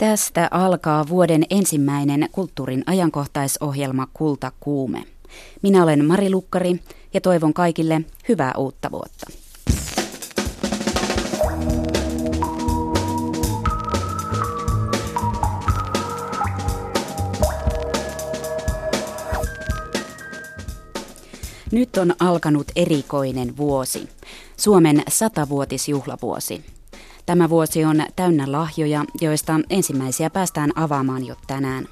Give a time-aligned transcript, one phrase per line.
[0.00, 5.04] Tästä alkaa vuoden ensimmäinen kulttuurin ajankohtaisohjelma Kulta Kuume.
[5.62, 6.80] Minä olen Mari Lukkari
[7.14, 9.26] ja toivon kaikille hyvää uutta vuotta.
[21.72, 24.08] Nyt on alkanut erikoinen vuosi,
[24.56, 26.79] Suomen satavuotisjuhlavuosi.
[27.30, 31.88] Tämä vuosi on täynnä lahjoja, joista ensimmäisiä päästään avaamaan jo tänään.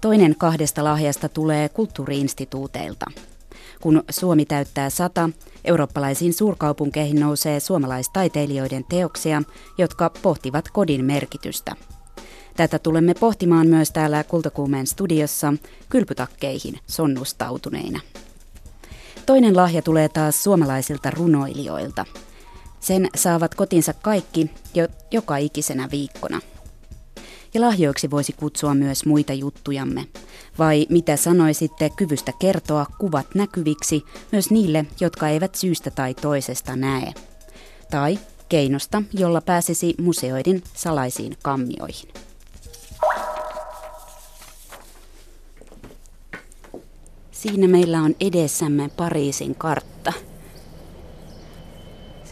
[0.00, 3.06] Toinen kahdesta lahjasta tulee kulttuuriinstituuteilta.
[3.80, 5.30] Kun Suomi täyttää sata,
[5.64, 9.42] eurooppalaisiin suurkaupunkeihin nousee suomalaistaiteilijoiden teoksia,
[9.78, 11.76] jotka pohtivat kodin merkitystä.
[12.56, 15.54] Tätä tulemme pohtimaan myös täällä Kultakuumeen studiossa
[15.88, 18.00] kylpytakkeihin sonnustautuneina.
[19.26, 22.04] Toinen lahja tulee taas suomalaisilta runoilijoilta.
[22.82, 26.40] Sen saavat kotinsa kaikki jo joka ikisenä viikkona.
[27.54, 30.06] Ja lahjoiksi voisi kutsua myös muita juttujamme.
[30.58, 37.14] Vai mitä sanoisitte kyvystä kertoa kuvat näkyviksi myös niille, jotka eivät syystä tai toisesta näe?
[37.90, 42.08] Tai keinosta, jolla pääsisi museoidin salaisiin kammioihin.
[47.30, 49.91] Siinä meillä on edessämme Pariisin kartta.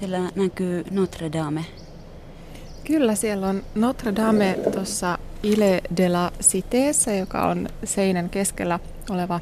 [0.00, 1.64] Siellä näkyy Notre Dame.
[2.84, 8.78] Kyllä, siellä on Notre Dame tuossa Ile de la Citéssä, joka on seinän keskellä
[9.10, 9.40] oleva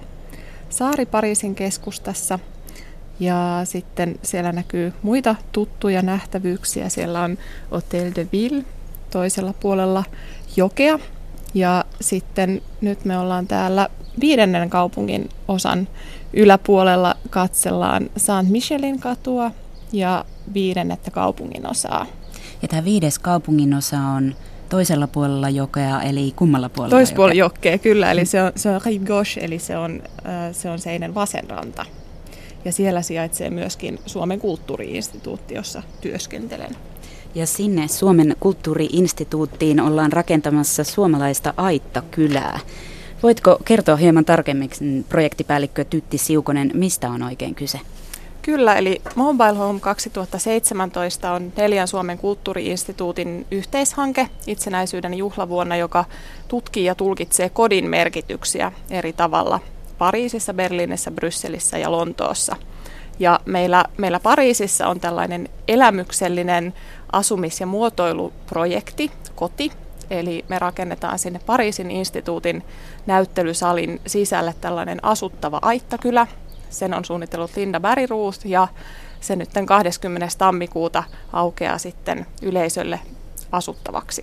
[0.71, 2.39] saari Pariisin keskustassa.
[3.21, 6.89] Ja sitten siellä näkyy muita tuttuja nähtävyyksiä.
[6.89, 7.39] Siellä on
[7.71, 8.65] Hotel de Ville
[9.11, 10.05] toisella puolella
[10.57, 10.99] jokea.
[11.55, 13.89] Ja sitten nyt me ollaan täällä
[14.21, 15.89] viidennen kaupungin osan
[16.33, 19.51] yläpuolella katsellaan Saint-Michelin katua
[19.93, 22.07] ja viidennettä kaupungin osaa.
[22.63, 24.35] Ja tämä viides kaupungin osa on
[24.69, 28.81] toisella puolella jokea, eli kummalla puolella Toispuolella jokea, jokea kyllä, eli se on, se on
[28.87, 30.03] Rive Gauche, eli se on,
[30.53, 31.87] se on seinen vasenranta.
[32.65, 36.77] Ja siellä sijaitsee myöskin Suomen kulttuuriinstituutti, jossa työskentelen.
[37.35, 42.61] Ja sinne Suomen kulttuuriinstituuttiin ollaan rakentamassa suomalaista Aitta-kylää.
[43.23, 44.71] Voitko kertoa hieman tarkemmin,
[45.09, 47.81] projektipäällikkö Tytti Siukonen, mistä on oikein kyse?
[48.49, 56.05] Kyllä, eli Mobile Home 2017 on neljän Suomen kulttuuriinstituutin yhteishanke itsenäisyyden juhlavuonna, joka
[56.49, 59.61] tutkii ja tulkitsee kodin merkityksiä eri tavalla
[59.99, 62.57] Pariisissa, Berliinissä, Brysselissä ja Lontoossa.
[63.19, 66.75] Ja meillä, meillä Pariisissa on tällainen elämyksellinen
[67.13, 69.73] asumis- ja muotoiluprojekti, koti,
[70.11, 72.63] Eli me rakennetaan sinne Pariisin instituutin
[73.07, 76.27] näyttelysalin sisälle tällainen asuttava aittakylä.
[76.71, 78.69] Sen on suunnitellut Linda Bäriruus ja
[79.21, 80.29] se nyt 20.
[80.39, 83.01] tammikuuta aukeaa sitten yleisölle
[83.53, 84.23] asuttavaksi.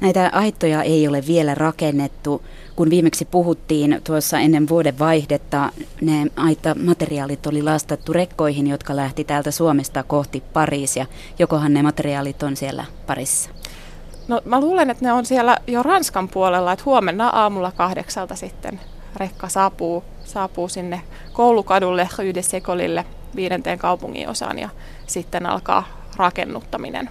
[0.00, 2.42] Näitä aittoja ei ole vielä rakennettu.
[2.76, 9.50] Kun viimeksi puhuttiin tuossa ennen vuoden vaihdetta, ne aittamateriaalit oli lastattu rekkoihin, jotka lähti täältä
[9.50, 11.06] Suomesta kohti Pariisia.
[11.38, 13.50] Jokohan ne materiaalit on siellä Parissa?
[14.28, 18.80] No mä luulen, että ne on siellä jo Ranskan puolella, että huomenna aamulla kahdeksalta sitten
[19.16, 21.02] rekka saapuu, saapuu sinne
[21.32, 23.04] koulukadulle Rue de Sekolille
[23.36, 24.68] viidenteen kaupungin osaan ja
[25.06, 25.84] sitten alkaa
[26.16, 27.10] rakennuttaminen.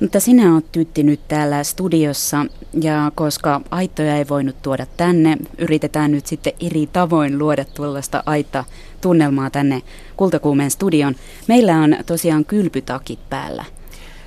[0.00, 2.46] Mutta sinä olet Tytti nyt täällä studiossa
[2.80, 9.50] ja koska aittoja ei voinut tuoda tänne, yritetään nyt sitten eri tavoin luoda tuollaista aitta-tunnelmaa
[9.50, 9.82] tänne
[10.16, 11.14] Kultakuumeen studion.
[11.48, 13.64] Meillä on tosiaan kylpytakit päällä.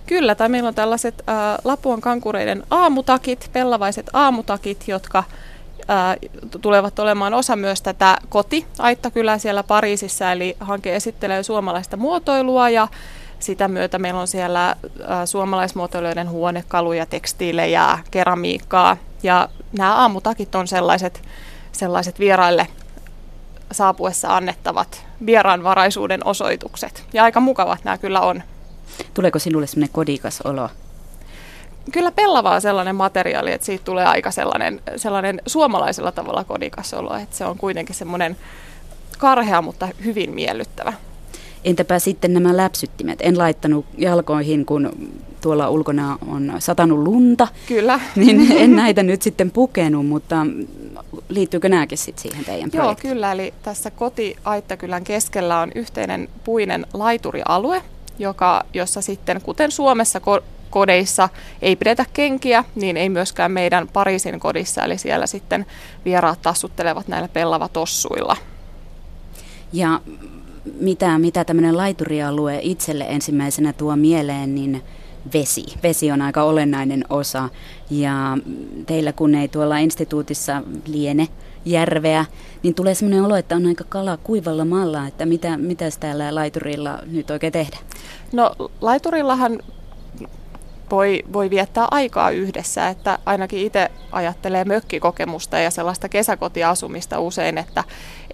[0.06, 5.24] Kyllä, tai meillä on tällaiset äh, Lapuan kankureiden aamutakit, pellavaiset aamutakit, jotka
[6.62, 8.66] tulevat olemaan osa myös tätä koti
[9.14, 12.88] kyllä siellä Pariisissa, eli hanke esittelee suomalaista muotoilua ja
[13.40, 14.76] sitä myötä meillä on siellä
[15.26, 21.22] suomalaismuotoilijoiden huonekaluja, tekstiilejä, keramiikkaa ja nämä aamutakit on sellaiset,
[21.72, 22.68] sellaiset vieraille
[23.72, 27.04] saapuessa annettavat vieraanvaraisuuden osoitukset.
[27.14, 28.44] Ja aika mukavat nämä kyllä on.
[29.14, 30.70] Tuleeko sinulle sellainen kodikas olo?
[31.92, 37.16] Kyllä pellava on sellainen materiaali, että siitä tulee aika sellainen, sellainen suomalaisella tavalla kodikas olo,
[37.16, 38.38] että se on kuitenkin semmoinen
[39.18, 40.94] karhea, mutta hyvin miellyttävä.
[41.64, 43.20] Entäpä sitten nämä läpsyttimet?
[43.22, 44.92] En laittanut jalkoihin, kun
[45.42, 47.48] tuolla ulkona on satanut lunta.
[47.68, 48.00] Kyllä.
[48.16, 50.46] Niin en näitä nyt sitten pukenut, mutta
[51.30, 53.10] liittyykö nämäkin sitten siihen teidän projektiin?
[53.10, 53.32] Joo, kyllä.
[53.32, 57.82] Eli tässä koti Aittakylän keskellä on yhteinen puinen laiturialue,
[58.20, 60.20] joka, jossa sitten, kuten Suomessa
[60.72, 61.30] kodeissa
[61.62, 65.66] ei pidetä kenkiä, niin ei myöskään meidän Pariisin kodissa, eli siellä sitten
[66.06, 68.38] vieraat tassuttelevat näillä pellavatossuilla.
[69.74, 70.02] Ja
[70.80, 74.84] mitä, mitä tämmöinen laiturialue itselle ensimmäisenä tuo mieleen, niin
[75.34, 75.66] vesi.
[75.84, 77.50] Vesi on aika olennainen osa
[77.90, 78.38] ja
[78.86, 81.28] teillä kun ei tuolla instituutissa liene
[81.66, 82.26] järveä,
[82.64, 87.00] niin tulee sellainen olo, että on aika kala kuivalla malla, että mitä, mitäs täällä laiturilla
[87.12, 87.78] nyt oikein tehdä?
[88.32, 89.60] No laiturillahan
[90.92, 97.84] voi, voi viettää aikaa yhdessä, että ainakin itse ajattelee mökkikokemusta ja sellaista kesäkotiasumista usein, että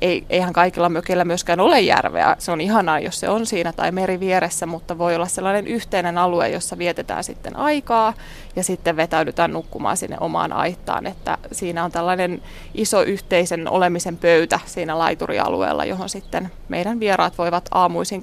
[0.02, 2.36] ei, eihän kaikilla mökillä myöskään ole järveä.
[2.40, 6.18] Se on ihanaa, jos se on siinä tai meri vieressä, mutta voi olla sellainen yhteinen
[6.18, 8.14] alue, jossa vietetään sitten aikaa
[8.56, 11.08] ja sitten vetäydytään nukkumaan sinne omaan aittaan.
[11.08, 12.42] Että siinä on tällainen
[12.74, 18.22] iso yhteisen olemisen pöytä siinä laiturialueella, johon sitten meidän vieraat voivat aamuisin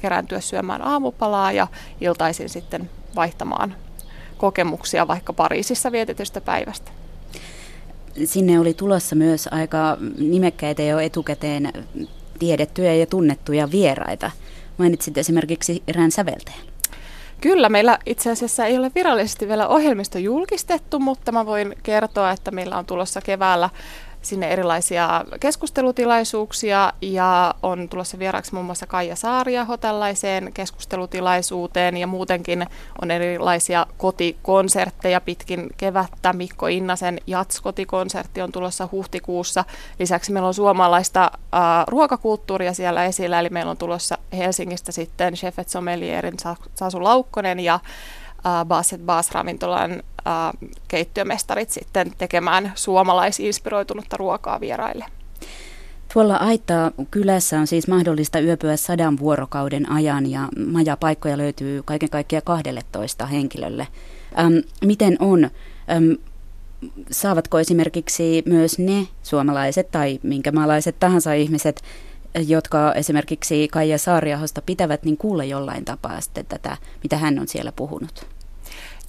[0.00, 1.66] kerääntyä syömään aamupalaa ja
[2.00, 3.74] iltaisin sitten vaihtamaan
[4.38, 6.90] kokemuksia vaikka Pariisissa vietetystä päivästä.
[8.24, 11.72] Sinne oli tulossa myös aika nimekkäitä jo etukäteen
[12.38, 14.30] tiedettyjä ja tunnettuja vieraita.
[14.78, 16.66] Mainitsit esimerkiksi erään säveltäjän.
[17.40, 22.50] Kyllä, meillä itse asiassa ei ole virallisesti vielä ohjelmisto julkistettu, mutta mä voin kertoa, että
[22.50, 23.70] meillä on tulossa keväällä
[24.24, 32.66] sinne erilaisia keskustelutilaisuuksia ja on tulossa vieraaksi muun muassa Kaija Saaria tällaiseen keskustelutilaisuuteen ja muutenkin
[33.02, 36.32] on erilaisia kotikonsertteja pitkin kevättä.
[36.32, 39.64] Mikko Innasen Jats-kotikonsertti on tulossa huhtikuussa.
[39.98, 45.68] Lisäksi meillä on suomalaista äh, ruokakulttuuria siellä esillä, eli meillä on tulossa Helsingistä sitten Chefet
[45.68, 46.36] Sommelierin
[46.74, 47.80] Sasu Laukkonen ja
[48.46, 50.02] äh, Basset Baas-ravintolan äh,
[50.88, 55.04] keittiömestarit sitten tekemään suomalaisinspiroitunutta ruokaa vieraille.
[56.12, 62.42] Tuolla Aittaa kylässä on siis mahdollista yöpyä sadan vuorokauden ajan ja majapaikkoja löytyy kaiken kaikkiaan
[62.44, 63.88] 12 henkilölle.
[64.38, 64.54] Ähm,
[64.84, 65.44] miten on?
[65.90, 66.12] Ähm,
[67.10, 71.82] saavatko esimerkiksi myös ne suomalaiset tai minkä maalaiset tahansa ihmiset,
[72.34, 77.72] jotka esimerkiksi Kaija Saariahosta pitävät, niin kuulla jollain tapaa sitten tätä, mitä hän on siellä
[77.72, 78.26] puhunut?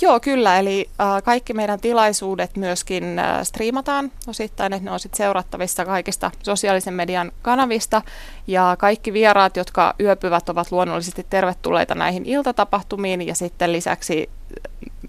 [0.01, 0.59] Joo, kyllä.
[0.59, 6.31] Eli äh, kaikki meidän tilaisuudet myöskin äh, striimataan osittain, että ne on sit seurattavissa kaikista
[6.43, 8.01] sosiaalisen median kanavista.
[8.47, 13.27] Ja kaikki vieraat, jotka yöpyvät, ovat luonnollisesti tervetulleita näihin iltatapahtumiin.
[13.27, 14.29] Ja sitten lisäksi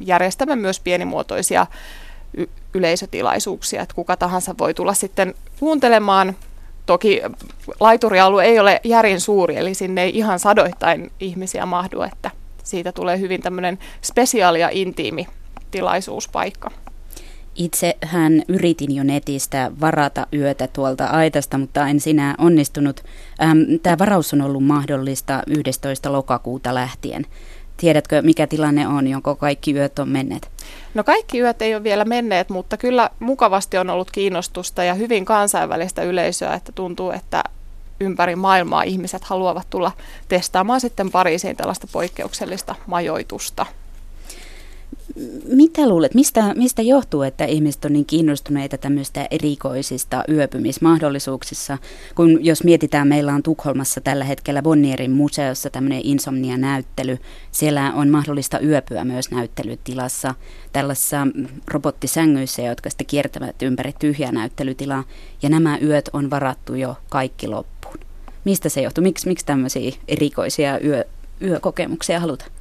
[0.01, 1.67] järjestämme myös pienimuotoisia
[2.37, 6.37] y- yleisötilaisuuksia, että kuka tahansa voi tulla sitten kuuntelemaan
[6.87, 7.23] Toki
[7.81, 12.31] laiturialue ei ole järin suuri, eli sinne ei ihan sadoittain ihmisiä mahdu, että
[12.65, 15.27] siitä tulee hyvin tämmöinen spesiaali ja intiimi
[15.71, 16.71] tilaisuuspaikka.
[17.55, 23.05] Itse hän yritin jo netistä varata yötä tuolta aitasta, mutta en sinä onnistunut.
[23.83, 26.13] Tämä varaus on ollut mahdollista 11.
[26.13, 27.27] lokakuuta lähtien.
[27.77, 30.51] Tiedätkö, mikä tilanne on, jonka kaikki yöt on menneet?
[30.95, 35.25] No kaikki yöt ei ole vielä menneet, mutta kyllä mukavasti on ollut kiinnostusta ja hyvin
[35.25, 37.45] kansainvälistä yleisöä, että tuntuu, että
[38.01, 39.93] ympäri maailmaa ihmiset haluavat tulla
[40.29, 43.67] testaamaan sitten Pariisiin tällaista poikkeuksellista majoitusta.
[45.45, 51.79] Mitä luulet, mistä, mistä johtuu, että ihmiset on niin kiinnostuneita tämmöistä erikoisista yöpymismahdollisuuksissa?
[52.15, 57.19] Kun jos mietitään, meillä on Tukholmassa tällä hetkellä Bonnierin museossa tämmöinen insomnia-näyttely.
[57.53, 60.35] Siellä on mahdollista yöpyä myös näyttelytilassa
[60.73, 61.27] tällaisissa
[61.69, 65.05] robottisängyissä, jotka sitten kiertävät ympäri tyhjää näyttelytilaa.
[65.43, 67.99] Ja nämä yöt on varattu jo kaikki loppuun.
[68.45, 69.03] Mistä se johtuu?
[69.03, 71.05] Miksi, miksi tämmöisiä erikoisia yö,
[71.43, 72.54] yökokemuksia halutaan?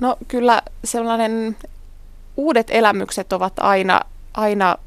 [0.00, 1.56] No kyllä sellainen
[2.36, 4.00] uudet elämykset ovat aina,
[4.34, 4.78] aina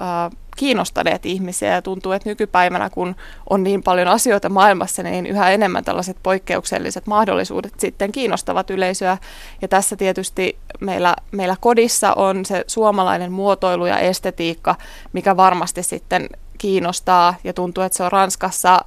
[0.00, 3.16] äh, kiinnostaneet ihmisiä ja tuntuu, että nykypäivänä kun
[3.50, 9.18] on niin paljon asioita maailmassa, niin yhä enemmän tällaiset poikkeukselliset mahdollisuudet sitten kiinnostavat yleisöä.
[9.62, 14.74] Ja tässä tietysti meillä, meillä kodissa on se suomalainen muotoilu ja estetiikka,
[15.12, 18.80] mikä varmasti sitten kiinnostaa ja tuntuu, että se on Ranskassa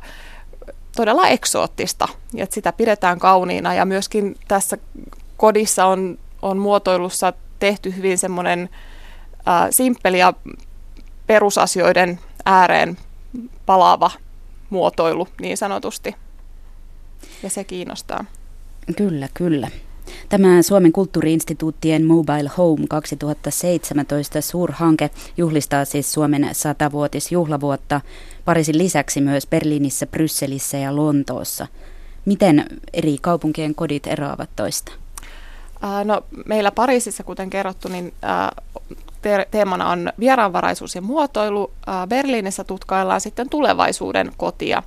[0.95, 4.77] todella eksoottista ja että sitä pidetään kauniina ja myöskin tässä
[5.39, 8.69] kodissa on, on muotoilussa tehty hyvin semmoinen
[9.47, 10.33] äh, simppeli ja
[11.27, 12.97] perusasioiden ääreen
[13.65, 14.11] palaava
[14.69, 16.15] muotoilu niin sanotusti.
[17.43, 18.25] Ja se kiinnostaa.
[18.97, 19.67] Kyllä, kyllä.
[20.29, 28.01] Tämä Suomen kulttuuriinstituuttien Mobile Home 2017 suurhanke juhlistaa siis Suomen satavuotisjuhlavuotta
[28.45, 31.67] Pariisin lisäksi myös Berliinissä, Brysselissä ja Lontoossa.
[32.25, 34.91] Miten eri kaupunkien kodit eroavat toista?
[35.83, 38.49] Äh, no, meillä Pariisissa, kuten kerrottu, niin äh,
[39.21, 41.71] te- teemana on vieraanvaraisuus ja muotoilu.
[41.89, 44.83] Äh, Berliinissä tutkaillaan sitten tulevaisuuden kotia.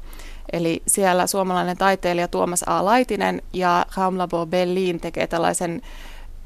[0.52, 2.84] Eli siellä suomalainen taiteilija Tuomas A.
[2.84, 5.82] Laitinen ja Raumlabo Berlin tekee tällaisen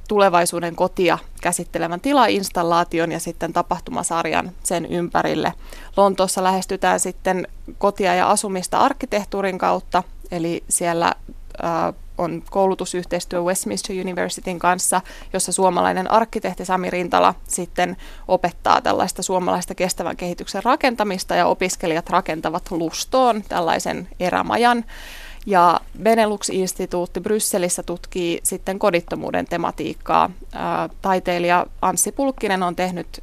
[0.08, 5.52] tulevaisuuden kotia käsittelevän tilainstallaation ja sitten tapahtumasarjan sen ympärille.
[5.96, 7.48] Lontoossa lähestytään sitten
[7.78, 11.12] kotia ja asumista arkkitehtuurin kautta, eli siellä
[12.18, 15.00] on koulutusyhteistyö Westminster Universityn kanssa,
[15.32, 17.96] jossa suomalainen arkkitehti Sami Rintala sitten
[18.28, 24.84] opettaa tällaista suomalaista kestävän kehityksen rakentamista ja opiskelijat rakentavat lustoon tällaisen erämajan.
[25.46, 30.30] Ja Benelux-instituutti Brysselissä tutkii sitten kodittomuuden tematiikkaa.
[31.02, 33.22] Taiteilija Anssi Pulkkinen on tehnyt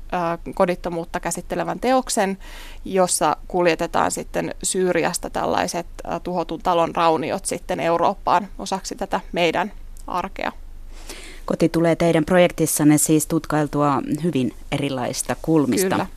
[0.55, 2.37] kodittomuutta käsittelevän teoksen,
[2.85, 5.85] jossa kuljetetaan sitten Syyriasta tällaiset
[6.23, 9.71] tuhotun talon rauniot sitten Eurooppaan osaksi tätä meidän
[10.07, 10.51] arkea.
[11.45, 15.89] Koti tulee teidän projektissanne siis tutkailtua hyvin erilaista kulmista.
[15.89, 16.07] Kyllä.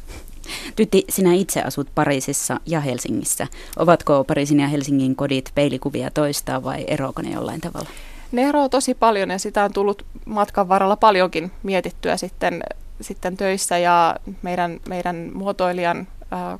[0.76, 3.46] Tytti, sinä itse asut Pariisissa ja Helsingissä.
[3.78, 7.88] Ovatko Pariisin ja Helsingin kodit peilikuvia toistaan vai eroako ne jollain tavalla?
[8.32, 12.62] Ne eroavat tosi paljon ja sitä on tullut matkan varrella paljonkin mietittyä sitten,
[13.00, 16.06] sitten töissä ja meidän, meidän muotoilijan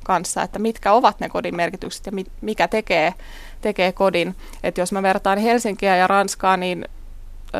[0.03, 3.13] kanssa, että mitkä ovat ne kodin merkitykset ja mikä tekee,
[3.61, 4.35] tekee kodin.
[4.63, 6.85] Et jos mä vertaan Helsinkiä ja Ranskaa, niin,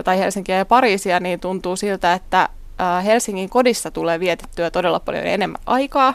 [0.04, 2.50] tai Helsinkiä ja Pariisia, niin tuntuu siltä, että
[3.06, 6.14] Helsingin kodissa tulee vietettyä todella paljon enemmän aikaa,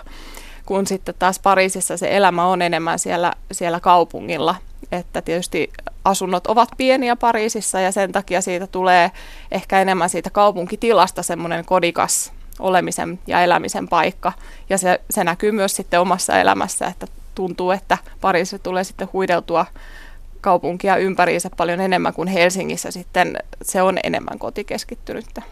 [0.66, 4.54] kun sitten taas Pariisissa se elämä on enemmän siellä, siellä kaupungilla.
[4.92, 5.70] Että tietysti
[6.04, 9.10] asunnot ovat pieniä Pariisissa ja sen takia siitä tulee
[9.50, 14.32] ehkä enemmän siitä kaupunkitilasta semmoinen kodikas olemisen ja elämisen paikka.
[14.70, 19.66] Ja se, se näkyy myös sitten omassa elämässä, että tuntuu, että Pariisissa tulee sitten huideltua
[20.40, 25.42] kaupunkia ympäriinsä paljon enemmän kuin Helsingissä sitten se on enemmän kotikeskittynyttä.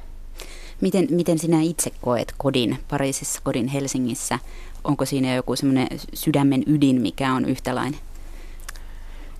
[0.80, 4.38] Miten, miten sinä itse koet kodin Pariisissa, kodin Helsingissä?
[4.84, 8.00] Onko siinä joku semmoinen sydämen ydin, mikä on yhtälainen?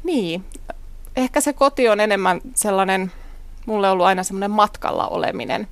[0.05, 0.45] Niin,
[1.17, 3.13] ehkä se koti on enemmän sellainen,
[3.67, 5.69] mulle ollut aina semmoinen matkalla oleminen,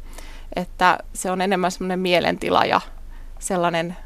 [0.57, 2.81] että se on enemmän semmoinen mielentila ja
[3.39, 3.97] sellainen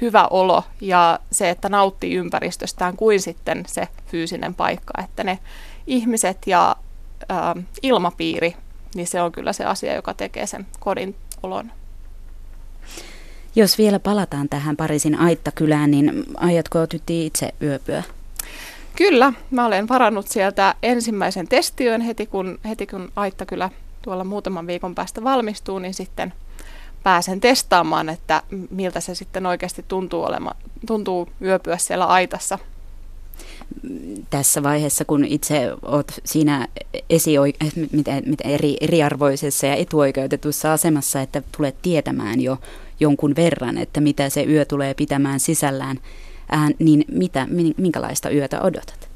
[0.00, 5.38] hyvä olo ja se, että nauttii ympäristöstään kuin sitten se fyysinen paikka, että ne
[5.86, 6.76] ihmiset ja
[7.30, 7.34] ä,
[7.82, 8.56] ilmapiiri
[8.94, 11.72] niin se on kyllä se asia, joka tekee sen kodin olon.
[13.56, 18.02] Jos vielä palataan tähän Pariisin Aittakylään, niin aiotko tytti itse yöpyä?
[18.96, 23.70] Kyllä, mä olen varannut sieltä ensimmäisen testiön heti kun, heti kun Aittakylä
[24.02, 26.32] tuolla muutaman viikon päästä valmistuu, niin sitten
[27.02, 30.52] pääsen testaamaan, että miltä se sitten oikeasti tuntuu, olema,
[30.86, 32.58] tuntuu yöpyä siellä aitassa
[34.30, 36.68] tässä vaiheessa, kun itse olet siinä
[37.10, 42.58] esioike- mitä, mitä eri, eriarvoisessa ja etuoikeutetussa asemassa, että tulet tietämään jo
[43.00, 45.98] jonkun verran, että mitä se yö tulee pitämään sisällään,
[46.48, 49.08] ää, niin mitä, minkälaista yötä odotat?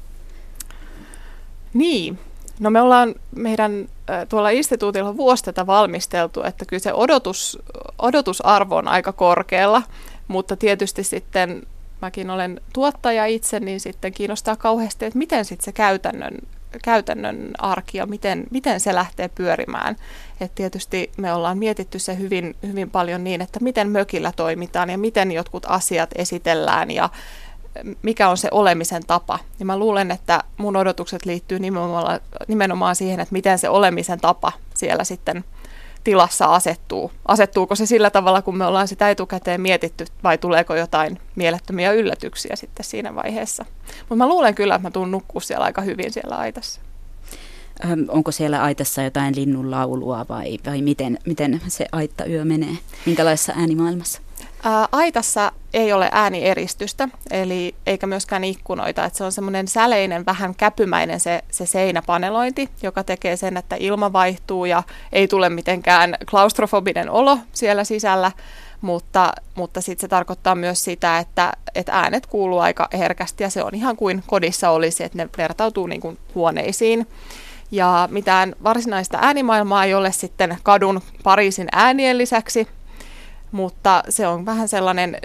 [1.73, 2.19] Niin,
[2.59, 3.89] no me ollaan meidän
[4.29, 7.59] tuolla instituutilla vuosi tätä valmisteltu, että kyllä se odotus,
[7.99, 9.81] odotusarvo on aika korkealla,
[10.27, 11.67] mutta tietysti sitten
[12.01, 16.37] mäkin olen tuottaja itse, niin sitten kiinnostaa kauheasti, että miten sitten se käytännön,
[16.83, 19.95] käytännön arki ja miten, miten se lähtee pyörimään.
[20.41, 24.97] Et tietysti me ollaan mietitty se hyvin, hyvin paljon niin, että miten mökillä toimitaan ja
[24.97, 27.09] miten jotkut asiat esitellään ja
[28.01, 29.39] mikä on se olemisen tapa.
[29.59, 34.51] Ja mä luulen, että mun odotukset liittyy nimenomaan, nimenomaan siihen, että miten se olemisen tapa
[34.73, 35.43] siellä sitten–
[36.03, 37.11] tilassa asettuu.
[37.25, 42.55] Asettuuko se sillä tavalla, kun me ollaan sitä etukäteen mietitty, vai tuleeko jotain mielettömiä yllätyksiä
[42.55, 43.65] sitten siinä vaiheessa.
[43.99, 46.81] Mutta mä luulen kyllä, että mä tuun nukkua siellä aika hyvin siellä aitassa.
[48.07, 52.77] Onko siellä aitassa jotain linnun laulua vai, vai miten, miten se aitta-yö menee?
[53.05, 54.21] Minkälaisessa äänimaailmassa?
[54.63, 59.05] Ää, aitassa ei ole äänieristystä, eli eikä myöskään ikkunoita.
[59.05, 64.13] Että se on semmoinen säleinen, vähän käpymäinen se, se seinäpanelointi, joka tekee sen, että ilma
[64.13, 68.31] vaihtuu ja ei tule mitenkään klaustrofobinen olo siellä sisällä.
[68.81, 73.63] Mutta, mutta sitten se tarkoittaa myös sitä, että, että äänet kuuluu aika herkästi ja se
[73.63, 77.07] on ihan kuin kodissa olisi, että ne vertautuu niin kuin huoneisiin.
[77.71, 82.67] Ja mitään varsinaista äänimaailmaa ei ole sitten kadun Pariisin äänien lisäksi,
[83.51, 85.17] mutta se on vähän sellainen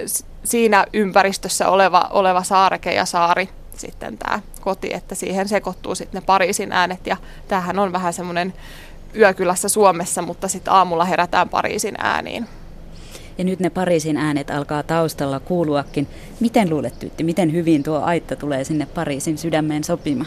[0.44, 6.26] siinä ympäristössä oleva, oleva saareke ja saari sitten tämä koti, että siihen sekoittuu sitten ne
[6.26, 7.16] Pariisin äänet ja
[7.48, 8.54] tämähän on vähän semmoinen
[9.16, 12.48] yökylässä Suomessa, mutta sitten aamulla herätään Pariisin ääniin.
[13.38, 16.08] Ja nyt ne Pariisin äänet alkaa taustalla kuuluakin.
[16.40, 20.24] Miten luulet, Tytti, miten hyvin tuo aitta tulee sinne Pariisin sydämeen sopima?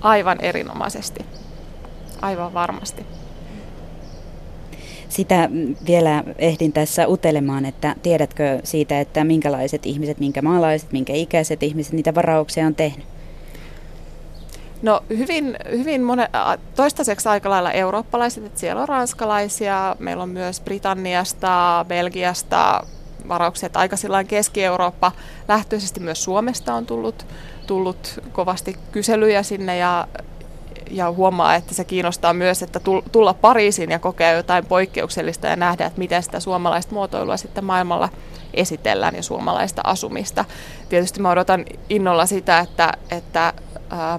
[0.00, 1.24] Aivan erinomaisesti.
[2.22, 3.06] Aivan varmasti
[5.12, 5.48] sitä
[5.86, 11.92] vielä ehdin tässä utelemaan, että tiedätkö siitä, että minkälaiset ihmiset, minkä maalaiset, minkä ikäiset ihmiset
[11.92, 13.06] niitä varauksia on tehnyt?
[14.82, 16.28] No hyvin, hyvin mone,
[16.74, 22.86] toistaiseksi aika lailla eurooppalaiset, että siellä on ranskalaisia, meillä on myös Britanniasta, Belgiasta
[23.28, 23.96] varauksia, että aika
[24.28, 25.12] Keski-Eurooppa
[25.48, 27.26] lähtöisesti myös Suomesta on tullut,
[27.66, 30.08] tullut kovasti kyselyjä sinne ja
[30.90, 32.80] ja huomaa, että se kiinnostaa myös, että
[33.12, 38.08] tulla Pariisiin ja kokea jotain poikkeuksellista ja nähdä, että miten sitä suomalaista muotoilua sitten maailmalla
[38.54, 40.44] esitellään ja suomalaista asumista.
[40.88, 43.52] Tietysti mä odotan innolla sitä, että, että
[43.90, 44.18] ää,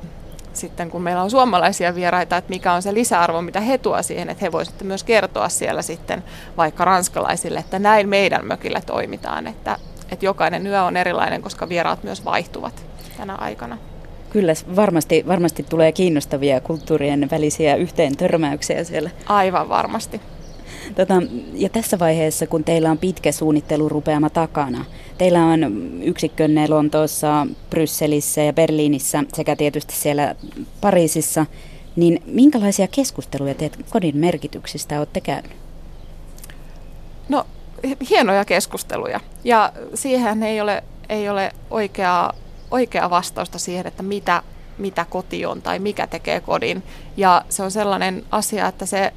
[0.53, 4.29] sitten kun meillä on suomalaisia vieraita, että mikä on se lisäarvo, mitä he tuo siihen,
[4.29, 6.23] että he voisivat myös kertoa siellä sitten
[6.57, 9.77] vaikka ranskalaisille, että näin meidän mökillä toimitaan, että,
[10.11, 12.85] että jokainen yö on erilainen, koska vieraat myös vaihtuvat
[13.17, 13.77] tänä aikana.
[14.33, 19.09] Kyllä, varmasti, varmasti tulee kiinnostavia kulttuurien välisiä yhteen törmäyksiä siellä.
[19.25, 20.21] Aivan varmasti.
[20.95, 21.13] Tota,
[21.53, 24.85] ja tässä vaiheessa, kun teillä on pitkä suunnittelurupeama takana,
[25.17, 25.71] teillä on
[26.03, 30.35] yksikkönne Lontoossa, Brysselissä ja Berliinissä sekä tietysti siellä
[30.81, 31.45] Pariisissa,
[31.95, 35.51] niin minkälaisia keskusteluja teet kodin merkityksistä olette käynyt?
[37.29, 37.45] No,
[38.09, 39.19] hienoja keskusteluja.
[39.43, 42.33] Ja siihen ei ole, ei ole oikeaa,
[42.73, 44.43] oikeaa vastausta siihen, että mitä,
[44.77, 46.83] mitä koti on tai mikä tekee kodin.
[47.17, 49.13] Ja se on sellainen asia, että se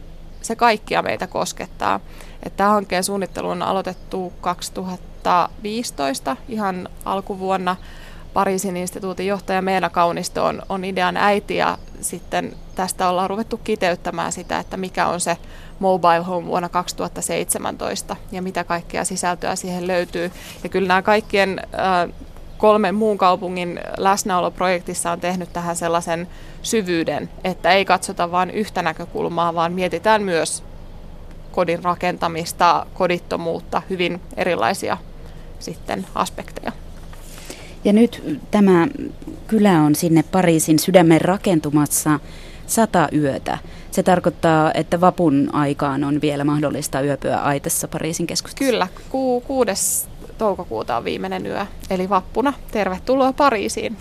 [0.46, 2.00] se kaikkia meitä koskettaa.
[2.42, 7.76] Että tämä hankkeen suunnittelu on aloitettu 2015 ihan alkuvuonna.
[8.32, 14.32] Pariisin instituutin johtaja Meena Kaunisto on, on idean äiti ja sitten tästä ollaan ruvettu kiteyttämään
[14.32, 15.36] sitä, että mikä on se
[15.78, 20.32] mobile home vuonna 2017 ja mitä kaikkea sisältöä siihen löytyy.
[20.62, 22.14] Ja kyllä nämä kaikkien äh,
[22.58, 26.28] kolmen muun kaupungin läsnäoloprojektissa on tehnyt tähän sellaisen
[26.62, 30.62] syvyyden, että ei katsota vain yhtä näkökulmaa, vaan mietitään myös
[31.52, 34.96] kodin rakentamista, kodittomuutta, hyvin erilaisia
[35.58, 36.72] sitten aspekteja.
[37.84, 38.88] Ja nyt tämä
[39.46, 42.20] kylä on sinne Pariisin sydämen rakentumassa
[42.66, 43.58] sata yötä.
[43.90, 48.64] Se tarkoittaa, että vapun aikaan on vielä mahdollista yöpyä Aitessa Pariisin keskustassa.
[48.64, 50.08] Kyllä, ku, kuudes
[50.38, 52.52] toukokuuta on viimeinen yö, eli vappuna.
[52.72, 53.96] Tervetuloa Pariisiin.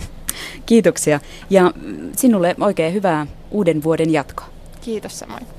[0.66, 1.72] Kiitoksia ja
[2.16, 4.46] sinulle oikein hyvää uuden vuoden jatkoa.
[4.80, 5.55] Kiitos samoin.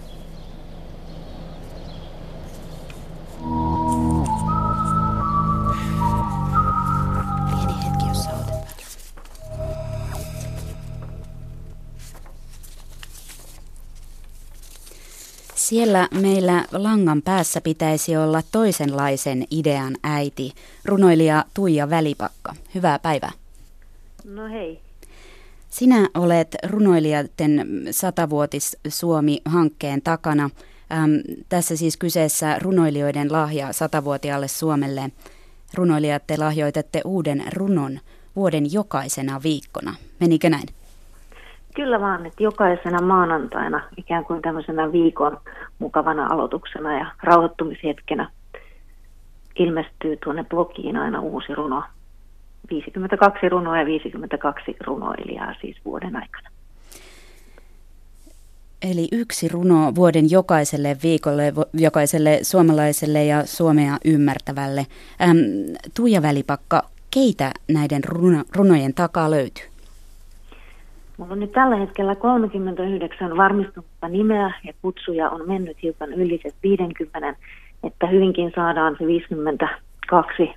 [15.68, 20.52] Siellä meillä langan päässä pitäisi olla toisenlaisen idean äiti,
[20.86, 22.56] runoilija Tuija Välipakka.
[22.76, 23.32] Hyvää päivää.
[24.26, 24.80] No hei.
[25.70, 30.50] Sinä olet runoilijaiden satavuotis Suomi-hankkeen takana.
[30.92, 31.12] Ähm,
[31.50, 35.12] tässä siis kyseessä runoilijoiden lahja satavuotiaalle Suomelle.
[35.74, 38.00] Runoilijat te lahjoitatte uuden runon
[38.36, 39.96] vuoden jokaisena viikkona.
[40.20, 40.77] Menikö näin?
[41.78, 45.38] Kyllä vaan, että jokaisena maanantaina ikään kuin tämmöisenä viikon
[45.80, 48.30] mukavana aloituksena ja rauhoittumishetkenä
[49.60, 51.84] ilmestyy tuonne blogiin aina uusi runo.
[52.70, 56.50] 52 runoa ja 52 runoilijaa siis vuoden aikana.
[58.92, 64.86] Eli yksi runo vuoden jokaiselle viikolle, jokaiselle suomalaiselle ja Suomea ymmärtävälle.
[65.22, 65.38] Ähm,
[65.96, 69.77] Tuija Välipakka, keitä näiden runo, runojen takaa löytyy?
[71.18, 77.36] Mulla on nyt tällä hetkellä 39 varmistunutta nimeä ja kutsuja on mennyt hiukan yli 50,
[77.84, 80.56] että hyvinkin saadaan se 52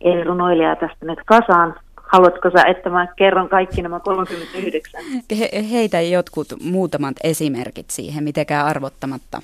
[0.00, 1.74] eri runoilijaa tästä nyt kasaan.
[1.96, 5.00] Haluatko sä, että mä kerron kaikki nämä 39?
[5.38, 9.42] He, heitä jotkut muutamat esimerkit siihen, mitenkään arvottamatta.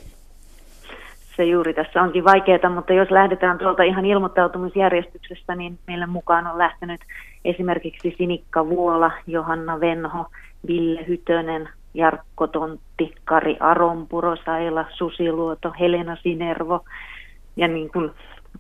[1.36, 6.58] Se juuri tässä onkin vaikeaa, mutta jos lähdetään tuolta ihan ilmoittautumisjärjestyksestä, niin meille mukaan on
[6.58, 7.00] lähtenyt
[7.44, 10.26] esimerkiksi Sinikka Vuola, Johanna Venho,
[10.66, 16.84] Ville Hytönen, Jarkko Tontti, Kari Aronpuro, Saila Susiluoto, Helena Sinervo.
[17.56, 18.10] Ja niin kuin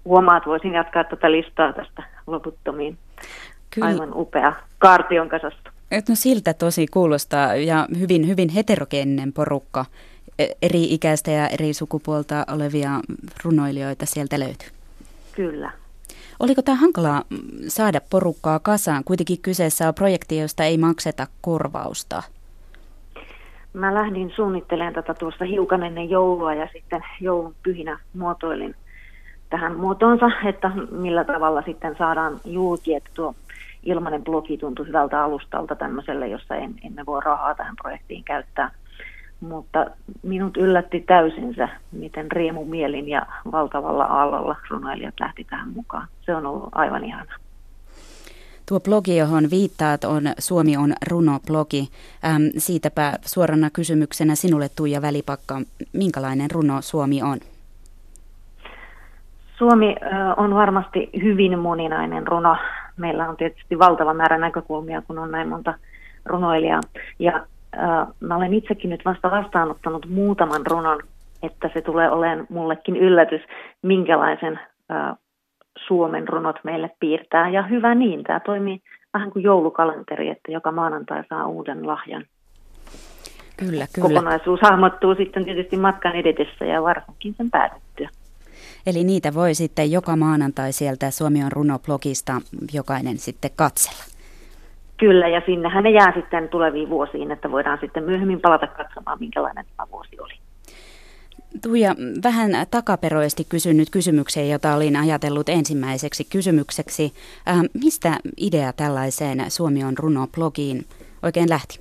[0.04, 2.98] huomaat, voisin jatkaa tätä listaa tästä loputtomiin.
[3.74, 3.86] Kyllä.
[3.86, 5.70] Aivan upea kaartion kasasta.
[6.08, 9.84] No siltä tosi kuulostaa ja hyvin, hyvin heterogeeninen porukka.
[10.38, 12.90] E, eri ikäistä ja eri sukupuolta olevia
[13.44, 14.68] runoilijoita sieltä löytyy.
[15.32, 15.72] Kyllä.
[16.40, 17.22] Oliko tämä hankalaa
[17.68, 19.04] saada porukkaa kasaan?
[19.04, 22.22] Kuitenkin kyseessä on projekti, josta ei makseta korvausta.
[23.72, 28.74] Mä lähdin suunnittelemaan tätä tuossa hiukan ennen joulua ja sitten joulun pyhinä muotoilin
[29.50, 33.34] tähän muotoonsa, että millä tavalla sitten saadaan julki, että tuo
[33.82, 38.70] ilmainen blogi tuntui hyvältä alustalta tämmöiselle, jossa en, emme voi rahaa tähän projektiin käyttää.
[39.40, 39.86] Mutta
[40.22, 42.30] minut yllätti täysinsä, miten
[42.64, 46.08] mielin ja valtavalla aallolla runoilijat lähti tähän mukaan.
[46.20, 47.32] Se on ollut aivan ihana.
[48.68, 51.88] Tuo blogi, johon viittaat, on Suomi on runo-blogi.
[52.24, 55.60] Ähm, siitäpä suorana kysymyksenä sinulle Tuija Välipakka,
[55.92, 57.38] minkälainen runo Suomi on?
[59.58, 59.96] Suomi
[60.36, 62.56] on varmasti hyvin moninainen runo.
[62.96, 65.74] Meillä on tietysti valtava määrä näkökulmia, kun on näin monta
[66.24, 66.80] runoilijaa.
[67.18, 67.46] Ja
[68.20, 71.00] mä olen itsekin nyt vasta vastaanottanut muutaman runon,
[71.42, 73.40] että se tulee olemaan mullekin yllätys,
[73.82, 74.60] minkälaisen
[75.86, 77.48] Suomen runot meille piirtää.
[77.48, 78.82] Ja hyvä niin, tämä toimii
[79.14, 82.24] vähän kuin joulukalenteri, että joka maanantai saa uuden lahjan.
[83.56, 84.08] Kyllä, kyllä.
[84.08, 88.08] Kokonaisuus hahmottuu sitten tietysti matkan edetessä ja varsinkin sen päätettyä.
[88.86, 92.32] Eli niitä voi sitten joka maanantai sieltä Suomi on runoblogista
[92.72, 94.15] jokainen sitten katsella.
[94.96, 99.64] Kyllä, ja sinnehän ne jää sitten tuleviin vuosiin, että voidaan sitten myöhemmin palata katsomaan, minkälainen
[99.76, 100.34] tämä vuosi oli.
[101.62, 107.12] Tuija, vähän takaperoisesti kysyn nyt kysymykseen, jota olin ajatellut ensimmäiseksi kysymykseksi.
[107.48, 110.84] Äh, mistä idea tällaiseen Suomi on runo-blogiin
[111.22, 111.80] oikein lähti?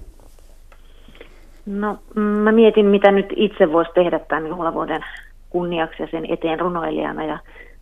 [1.66, 5.06] No, mä mietin, mitä nyt itse voisi tehdä tämän juhlavuoden
[5.50, 7.26] kunniaksi ja sen eteen runoilijana.
[7.26, 7.40] Ja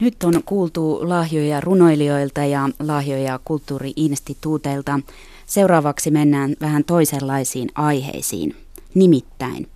[0.00, 5.00] Nyt on kuultu lahjoja runoilijoilta ja lahjoja kulttuuriinstituuteilta.
[5.46, 8.56] Seuraavaksi mennään vähän toisenlaisiin aiheisiin.
[8.94, 9.68] Nimittäin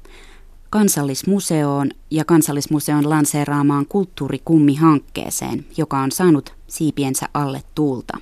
[0.70, 8.18] Kansallismuseoon ja Kansallismuseon lanseeraamaan kulttuurikummi-hankkeeseen, joka on saanut siipiensä alle tuulta.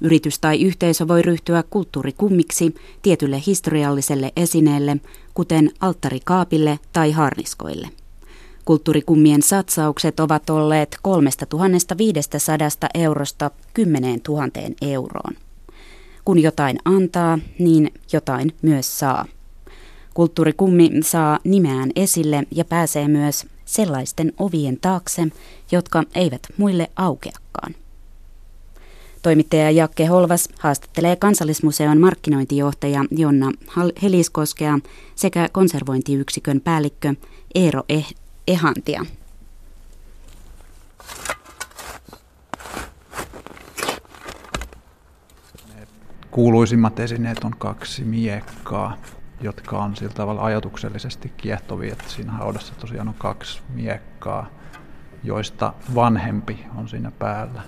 [0.00, 4.96] Yritys tai yhteisö voi ryhtyä kulttuurikummiksi tietylle historialliselle esineelle,
[5.34, 7.88] kuten alttarikaapille tai harniskoille.
[8.68, 14.48] Kulttuurikummien satsaukset ovat olleet 3500 eurosta 10 000
[14.82, 15.34] euroon.
[16.24, 19.24] Kun jotain antaa, niin jotain myös saa.
[20.14, 25.26] Kulttuurikummi saa nimeään esille ja pääsee myös sellaisten ovien taakse,
[25.72, 27.74] jotka eivät muille aukeakaan.
[29.22, 33.52] Toimittaja Jakke Holvas haastattelee Kansallismuseon markkinointijohtaja Jonna
[34.02, 34.78] Heliskoskea
[35.14, 37.14] sekä konservointiyksikön päällikkö
[37.54, 39.04] Eero eh- Ehantia.
[46.30, 48.96] Kuuluisimmat esineet on kaksi miekkaa,
[49.40, 54.46] jotka on sillä tavalla ajatuksellisesti kiehtovia, että siinä haudassa tosiaan on kaksi miekkaa,
[55.24, 57.62] joista vanhempi on siinä päällä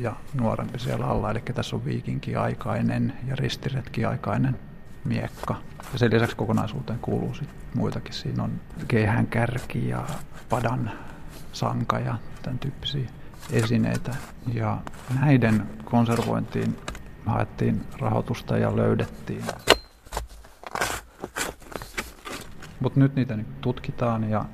[0.00, 1.30] ja nuorempi siellä alla.
[1.30, 4.58] Eli tässä on viikinki-aikainen ja ristiretki-aikainen
[5.06, 5.56] miekka.
[5.92, 8.14] Ja sen lisäksi kokonaisuuteen kuuluu sit muitakin.
[8.14, 10.04] Siinä on kehän kärki ja
[10.48, 10.90] padan
[11.52, 13.08] sanka ja tämän tyyppisiä
[13.52, 14.14] esineitä.
[14.54, 14.78] Ja
[15.20, 16.76] näiden konservointiin
[17.26, 19.44] haettiin rahoitusta ja löydettiin.
[22.80, 24.44] Mutta nyt niitä tutkitaan ja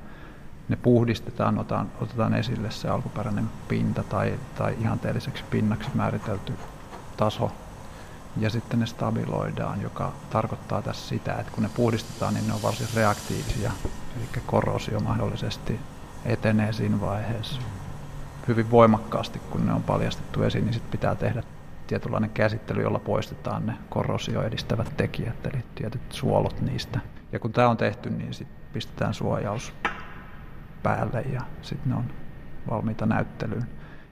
[0.68, 6.52] ne puhdistetaan, otetaan, otetaan esille se alkuperäinen pinta tai, tai ihanteelliseksi pinnaksi määritelty
[7.16, 7.52] taso
[8.36, 12.62] ja sitten ne stabiloidaan, joka tarkoittaa tässä sitä, että kun ne puhdistetaan, niin ne on
[12.62, 13.72] varsin reaktiivisia,
[14.16, 15.80] eli korrosio mahdollisesti
[16.24, 17.60] etenee siinä vaiheessa
[18.48, 21.42] hyvin voimakkaasti, kun ne on paljastettu esiin, niin sitten pitää tehdä
[21.86, 27.00] tietynlainen käsittely, jolla poistetaan ne korrosio edistävät tekijät, eli tietyt suolot niistä.
[27.32, 29.72] Ja kun tämä on tehty, niin sitten pistetään suojaus
[30.82, 32.04] päälle ja sitten ne on
[32.70, 33.66] valmiita näyttelyyn.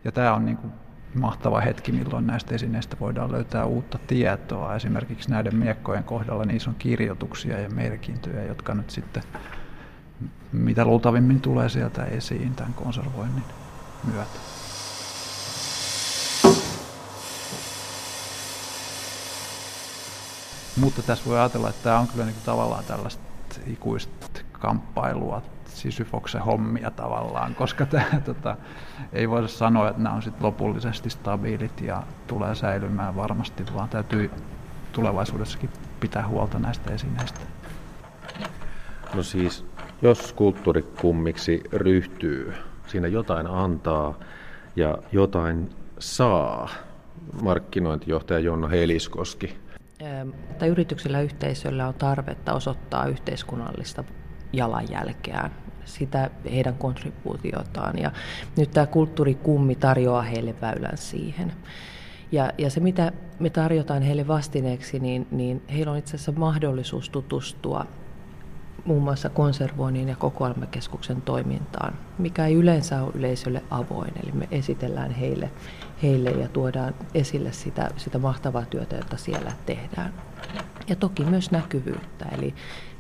[0.04, 0.72] Ja tämä on niin kuin
[1.14, 4.77] mahtava hetki, milloin näistä esineistä voidaan löytää uutta tietoa.
[4.77, 9.23] Esimerkiksi näiden miekkojen kohdalla niissä on kirjoituksia ja merkintöjä, jotka nyt sitten
[10.53, 13.44] mitä luultavimmin tulee sieltä esiin tämän konservoinnin
[14.12, 14.40] myötä.
[20.77, 23.23] Mutta tässä voi ajatella, että tämä on kyllä niin tavallaan tällaista
[23.66, 28.56] ikuista kamppailua, Sisyfoksen hommia tavallaan, koska tämä, tota,
[29.12, 34.30] ei voida sanoa, että nämä on sit lopullisesti stabiilit ja tulee säilymään varmasti, vaan täytyy
[34.92, 37.40] tulevaisuudessakin pitää huolta näistä esineistä.
[39.14, 39.66] No siis,
[40.02, 42.54] jos kulttuurikummiksi ryhtyy,
[42.87, 44.18] siinä jotain antaa
[44.76, 46.68] ja jotain saa,
[47.42, 49.59] markkinointijohtaja Jonna Heliskoski.
[50.59, 54.04] Tai yrityksellä yhteisöllä on tarvetta osoittaa yhteiskunnallista
[54.52, 55.50] jalanjälkeään,
[55.84, 57.98] sitä heidän kontribuutiotaan.
[57.98, 58.12] Ja
[58.56, 61.52] nyt tämä kulttuurikummi tarjoaa heille väylän siihen.
[62.32, 67.10] Ja, ja se, mitä me tarjotaan heille vastineeksi, niin, niin heillä on itse asiassa mahdollisuus
[67.10, 67.86] tutustua
[68.84, 74.12] muun muassa konservoinnin ja kokoelmakeskuksen toimintaan, mikä ei yleensä ole yleisölle avoin.
[74.22, 75.50] Eli me esitellään heille,
[76.02, 80.14] heille ja tuodaan esille sitä, sitä mahtavaa työtä, jota siellä tehdään.
[80.90, 82.55] Ja toki myös näkyvyyttä, eli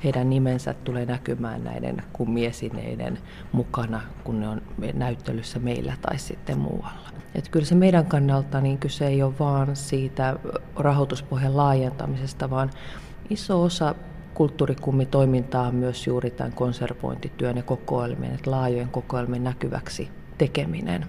[0.04, 3.18] heidän nimensä tulee näkymään näiden kummiesineiden
[3.52, 4.62] mukana, kun ne on
[4.94, 7.10] näyttelyssä meillä tai sitten muualla.
[7.34, 10.36] Et kyllä se meidän kannalta niin kyse ei ole vaan siitä
[10.76, 12.70] rahoituspohjan laajentamisesta, vaan
[13.30, 13.94] iso osa
[14.34, 21.06] kulttuurikummitoimintaa on myös juuri tämän konservointityön ja kokoelmien, että laajojen kokoelmien näkyväksi tekeminen.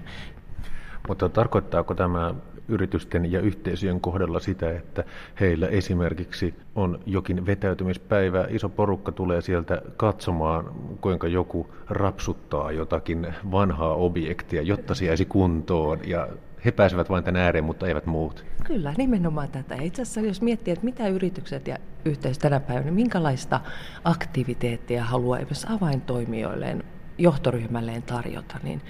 [1.07, 2.33] Mutta tarkoittaako tämä
[2.67, 5.03] yritysten ja yhteisöjen kohdalla sitä, että
[5.39, 10.65] heillä esimerkiksi on jokin vetäytymispäivä, iso porukka tulee sieltä katsomaan,
[11.01, 16.27] kuinka joku rapsuttaa jotakin vanhaa objektia, jotta se jäisi kuntoon ja
[16.65, 18.45] he pääsevät vain tänne ääreen, mutta eivät muut.
[18.63, 19.75] Kyllä, nimenomaan tätä.
[19.75, 23.59] Itse asiassa jos miettii, että mitä yritykset ja yhteisö tänä päivänä, niin minkälaista
[24.03, 26.83] aktiviteettia haluaa esimerkiksi avaintoimijoilleen,
[27.17, 28.81] johtoryhmälleen tarjota, niin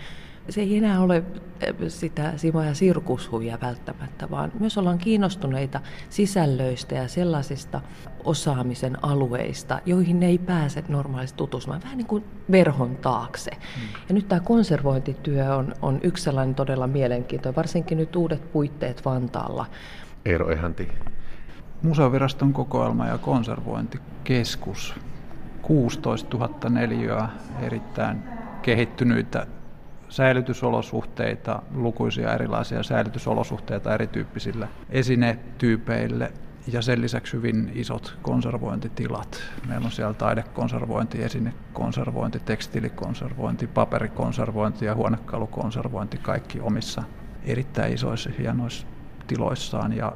[0.49, 1.23] se ei enää ole
[1.61, 7.81] eh, sitä Simo- ja sirkushuvia välttämättä, vaan myös ollaan kiinnostuneita sisällöistä ja sellaisista
[8.23, 13.51] osaamisen alueista, joihin ne ei pääse normaalisti tutustumaan, vähän niin kuin verhon taakse.
[13.51, 13.87] Hmm.
[14.09, 19.65] Ja nyt tämä konservointityö on, on yksi sellainen todella mielenkiintoinen, varsinkin nyt uudet puitteet Vantaalla.
[20.25, 20.87] Eero Ehanti.
[21.81, 24.95] Museoviraston kokoelma- ja konservointikeskus.
[25.61, 27.29] 16 000 neliöä
[27.61, 28.23] erittäin
[28.61, 29.47] kehittynyitä
[30.11, 36.31] säilytysolosuhteita, lukuisia erilaisia säilytysolosuhteita erityyppisille esinetyypeille
[36.73, 39.41] ja sen lisäksi hyvin isot konservointitilat.
[39.67, 47.03] Meillä on siellä taidekonservointi, esinekonservointi, tekstiilikonservointi, paperikonservointi ja huonekalukonservointi, kaikki omissa
[47.45, 48.87] erittäin isoissa hienoissa
[49.27, 49.93] tiloissaan.
[49.93, 50.11] Ja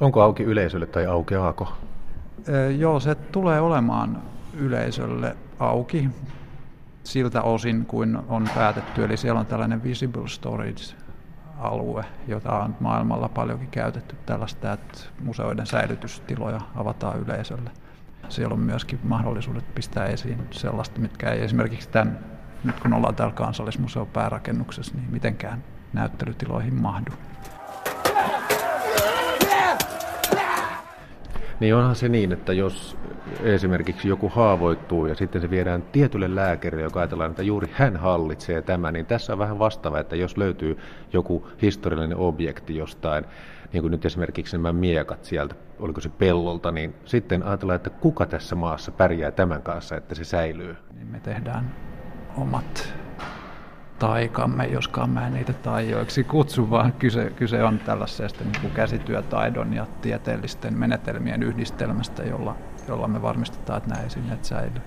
[0.00, 1.72] Onko auki yleisölle tai aukeaako?
[2.78, 4.22] Joo, se tulee olemaan
[4.54, 6.08] yleisölle auki
[7.04, 9.04] siltä osin kuin on päätetty.
[9.04, 16.60] Eli siellä on tällainen visible storage-alue, jota on maailmalla paljonkin käytetty tällaista, että museoiden säilytystiloja
[16.76, 17.70] avataan yleisölle.
[18.28, 22.18] Siellä on myöskin mahdollisuudet pistää esiin sellaista, mitkä ei esimerkiksi tämän,
[22.64, 27.10] nyt kun ollaan täällä kansallismuseon päärakennuksessa, niin mitenkään näyttelytiloihin mahdu.
[31.64, 32.96] Niin onhan se niin, että jos
[33.42, 38.62] esimerkiksi joku haavoittuu ja sitten se viedään tietylle lääkärille, joka ajatellaan, että juuri hän hallitsee
[38.62, 40.78] tämän, niin tässä on vähän vastaava, että jos löytyy
[41.12, 43.24] joku historiallinen objekti jostain,
[43.72, 48.26] niin kuin nyt esimerkiksi nämä miekat sieltä, oliko se pellolta, niin sitten ajatellaan, että kuka
[48.26, 50.76] tässä maassa pärjää tämän kanssa, että se säilyy.
[50.94, 51.74] Niin me tehdään
[52.36, 52.94] omat
[54.04, 59.74] taikamme, joskaan mä en niitä taijoiksi kutsu, vaan kyse, kyse on tällaisesta niin kuin käsityötaidon
[59.74, 62.56] ja tieteellisten menetelmien yhdistelmästä, jolla,
[62.88, 64.82] jolla me varmistetaan, että nämä esineet säilyy.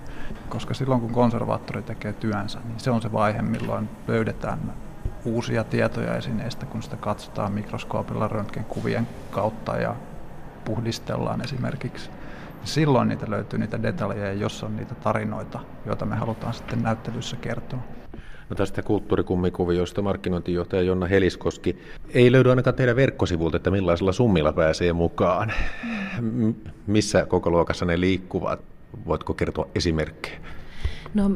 [0.48, 4.58] Koska silloin kun konservaattori tekee työnsä, niin se on se vaihe, milloin löydetään
[5.24, 9.94] uusia tietoja esineistä, kun sitä katsotaan mikroskoopilla röntgenkuvien kautta ja
[10.64, 12.10] puhdistellaan esimerkiksi.
[12.64, 17.97] Silloin niitä löytyy niitä detaljeja, jos on niitä tarinoita, joita me halutaan sitten näyttelyssä kertoa.
[18.50, 21.78] No tästä kulttuurikummikuviosta markkinointijohtaja Jonna Heliskoski.
[22.14, 25.52] Ei löydy ainakaan teidän verkkosivulta, että millaisilla summilla pääsee mukaan.
[26.86, 28.60] Missä koko luokassa ne liikkuvat?
[29.06, 30.38] Voitko kertoa esimerkkejä?
[31.14, 31.30] No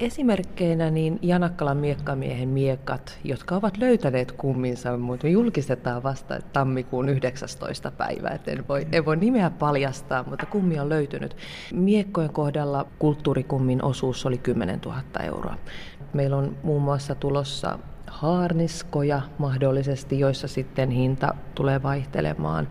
[0.00, 7.90] esimerkkeinä niin Janakkalan miekkamiehen miekat, jotka ovat löytäneet kumminsa, mutta julkistetaan vasta tammikuun 19.
[7.90, 11.36] päivä, et en voi, en voi nimeä paljastaa, mutta kummi on löytynyt.
[11.72, 15.56] Miekkojen kohdalla kulttuurikummin osuus oli 10 000 euroa.
[16.12, 22.68] Meillä on muun muassa tulossa haarniskoja mahdollisesti, joissa sitten hinta tulee vaihtelemaan.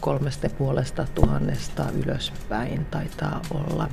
[0.00, 3.88] kolmesta puolesta tuhannesta ylöspäin taitaa olla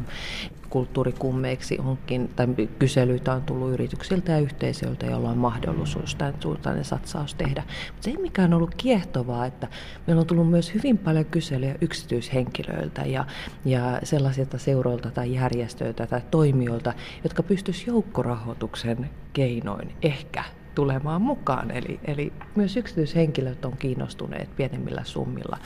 [0.74, 2.48] kulttuurikummeiksi onkin, tai
[2.80, 7.64] kyselyitä on tullut yrityksiltä ja yhteisöiltä, joilla on mahdollisuus tämän suuntainen satsaus tehdä.
[7.88, 9.68] Mutta se, mikä on ollut kiehtovaa, että
[10.08, 13.26] meillä on tullut myös hyvin paljon kyselyjä yksityishenkilöiltä ja,
[13.66, 20.44] ja sellaisilta seuroilta tai järjestöiltä tai toimijoilta, jotka pystyisivät joukkorahoituksen keinoin ehkä
[20.76, 21.72] tulemaan mukaan.
[21.72, 25.58] Eli, eli myös yksityishenkilöt on kiinnostuneet pienemmillä summilla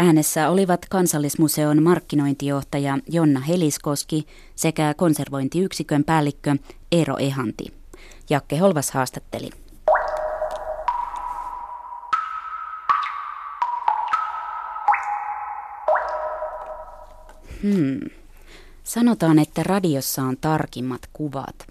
[0.00, 6.56] Äänessä olivat Kansallismuseon markkinointijohtaja Jonna Heliskoski sekä konservointiyksikön päällikkö
[6.92, 7.66] Eero Ehanti.
[8.30, 9.50] Jakke Holvas haastatteli.
[17.62, 18.00] Hmm.
[18.84, 21.66] Sanotaan, että radiossa on tarkimmat kuvat.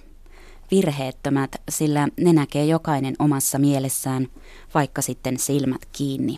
[0.72, 4.28] Virheettömät, sillä ne näkee jokainen omassa mielessään,
[4.74, 6.38] vaikka sitten silmät kiinni.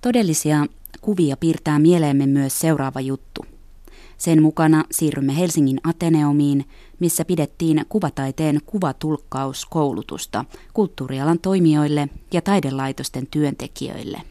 [0.00, 0.66] Todellisia
[1.00, 3.44] kuvia piirtää mieleemme myös seuraava juttu.
[4.18, 6.64] Sen mukana siirrymme Helsingin Ateneumiin,
[7.00, 14.22] missä pidettiin kuvataiteen kuvatulkkauskoulutusta kulttuurialan toimijoille ja taidelaitosten työntekijöille.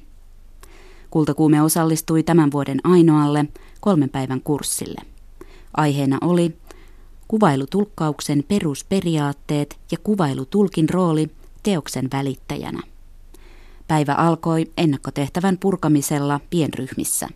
[1.09, 3.45] Kultakuume osallistui tämän vuoden ainoalle
[3.79, 5.01] kolmen päivän kurssille.
[5.77, 6.57] Aiheena oli
[7.27, 11.29] kuvailutulkkauksen perusperiaatteet ja kuvailutulkin rooli
[11.63, 12.81] teoksen välittäjänä.
[13.89, 17.27] Päivä alkoi ennakkotehtävän purkamisella pienryhmissä.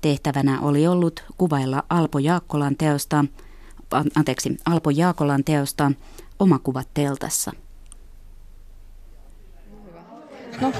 [0.00, 3.24] Tehtävänä oli ollut kuvailla Alpo Jaakkolan teosta,
[4.16, 5.92] anteeksi, Alpo Jaakolan teosta
[6.38, 7.52] omakuvat teltassa.
[10.60, 10.72] No,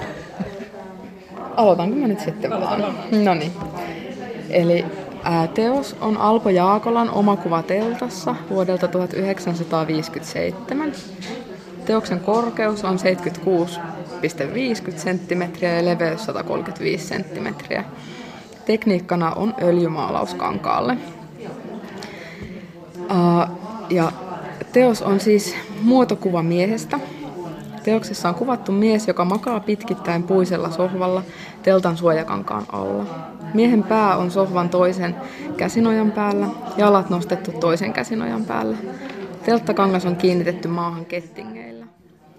[1.56, 2.50] aloitanko mä nyt sitten?
[3.24, 3.52] No niin.
[4.50, 4.86] Eli
[5.22, 10.92] ää, teos on Alpo Jaakolan omakuva teltassa vuodelta 1957.
[11.84, 13.80] Teoksen korkeus on 76
[14.20, 17.46] 1,50 cm ja leveys 135 cm.
[18.64, 20.96] Tekniikkana on öljymaalaus kankaalle.
[23.90, 24.12] Ja
[24.72, 27.00] teos on siis muotokuva miehestä.
[27.84, 31.22] Teoksessa on kuvattu mies, joka makaa pitkittäin puisella sohvalla
[31.62, 33.04] teltan suojakankaan alla.
[33.54, 35.16] Miehen pää on sohvan toisen
[35.56, 38.76] käsinojan päällä, jalat nostettu toisen käsinojan päälle.
[39.44, 41.69] Telttakangas on kiinnitetty maahan kettingeillä.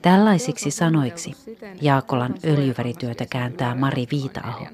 [0.01, 1.35] Tällaisiksi sanoiksi
[1.81, 4.67] Jaakolan öljyvärityötä kääntää Mari Viitaaho,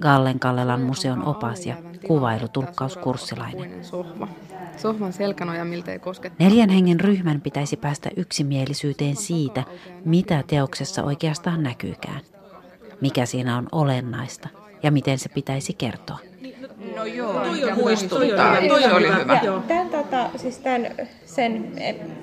[0.00, 3.84] Gallen Kallelan museon opas ja kuvailutulkkauskurssilainen.
[4.76, 6.00] Sohvan selkänoja miltei
[6.38, 9.64] Neljän hengen ryhmän pitäisi päästä yksimielisyyteen siitä,
[10.04, 12.20] mitä teoksessa oikeastaan näkyykään,
[13.00, 14.48] mikä siinä on olennaista
[14.82, 16.18] ja miten se pitäisi kertoa.
[16.96, 18.56] No joo, toi on muistuttaa.
[18.56, 19.40] Toi, toi, toi oli hyvä.
[19.68, 20.90] Tämän, tota, siis tämän,
[21.26, 21.72] sen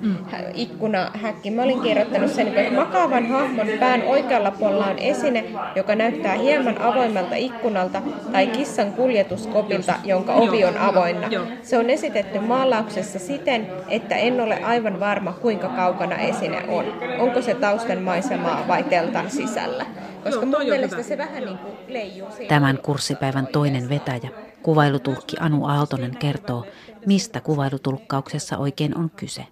[0.00, 0.16] mm.
[0.54, 5.44] ikkunahäkki, mä olin kirjoittanut sen, että makaavan hahmon pään oikealla puolella on esine,
[5.76, 11.28] joka näyttää hieman avoimelta ikkunalta tai kissan kuljetuskopilta, jonka ovi on avoinna.
[11.62, 16.84] Se on esitetty maalauksessa siten, että en ole aivan varma, kuinka kaukana esine on.
[17.18, 19.86] Onko se taustan maisemaa vai teltan sisällä?
[20.24, 24.30] Koska mun mielestä se vähän niin kuin leijuu Tämän kurssipäivän toinen vetäjä,
[24.62, 26.66] kuvailutulkki Anu Aaltonen kertoo,
[27.06, 29.46] mistä kuvailutulkkauksessa oikein on kyse.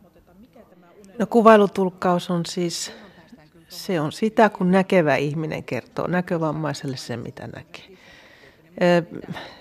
[1.18, 2.92] No kuvailutulkkaus on siis,
[3.68, 7.84] se on sitä, kun näkevä ihminen kertoo näkövammaiselle sen, mitä näkee.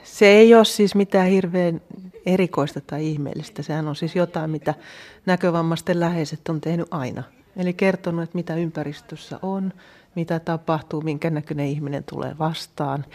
[0.03, 1.81] Se ei ole siis mitään hirveän
[2.25, 3.63] erikoista tai ihmeellistä.
[3.63, 4.73] Sehän on siis jotain, mitä
[5.25, 7.23] näkövammaisten läheiset on tehnyt aina.
[7.57, 9.73] Eli kertonut, että mitä ympäristössä on,
[10.15, 13.05] mitä tapahtuu, minkä näköinen ihminen tulee vastaan.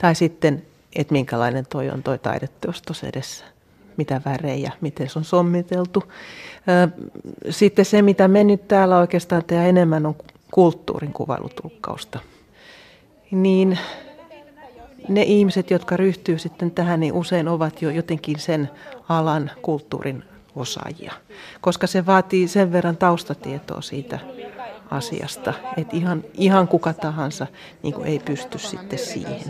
[0.00, 0.62] Tai sitten,
[0.96, 3.44] että minkälainen toi on toi taideteos tuossa edessä,
[3.96, 6.04] mitä värejä, miten se on sommiteltu.
[7.50, 10.16] Sitten se, mitä me nyt täällä oikeastaan tehdään enemmän, on
[10.50, 12.18] kulttuurin kuvailutulkkausta.
[13.30, 13.78] Niin
[15.08, 18.70] ne ihmiset, jotka ryhtyy sitten tähän, niin usein ovat jo jotenkin sen
[19.08, 20.24] alan kulttuurin
[20.56, 21.12] osaajia,
[21.60, 24.18] koska se vaatii sen verran taustatietoa siitä
[24.90, 25.54] asiasta.
[25.76, 27.46] Että ihan, ihan kuka tahansa
[27.82, 29.40] niin kuin ei pysty sitten siihen.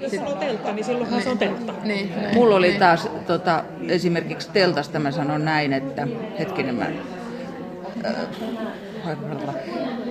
[0.00, 1.72] Jos on teltta, niin silloinhan se on teltta.
[1.82, 6.08] Niin, niin, Mulla oli taas tota, esimerkiksi teltasta, mä sanon näin, että
[6.38, 6.86] hetkinen mä...
[8.04, 8.14] Äh,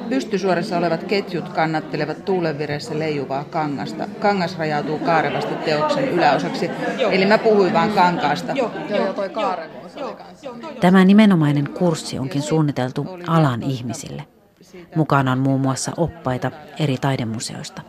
[0.10, 4.08] Pystysuorissa olevat ketjut kannattelevat tuulenvireessä leijuvaa kangasta.
[4.20, 6.70] Kangas rajautuu kaarevasti teoksen yläosaksi.
[6.98, 7.12] Joo.
[7.12, 8.52] Eli mä puhuin vaan kankaasta.
[8.52, 9.30] Joo, joo, toi
[10.80, 14.24] Tämä nimenomainen kurssi onkin suunniteltu alan ihmisille.
[14.96, 17.82] Mukana on muun muassa oppaita eri taidemuseoista.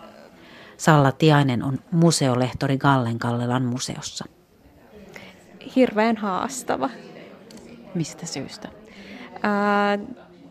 [0.77, 4.25] Salla Tiainen on museolehtori Gallen Kallelan museossa.
[5.77, 6.91] Hirveän haastava.
[7.95, 8.69] Mistä syystä?
[9.43, 9.99] Ää,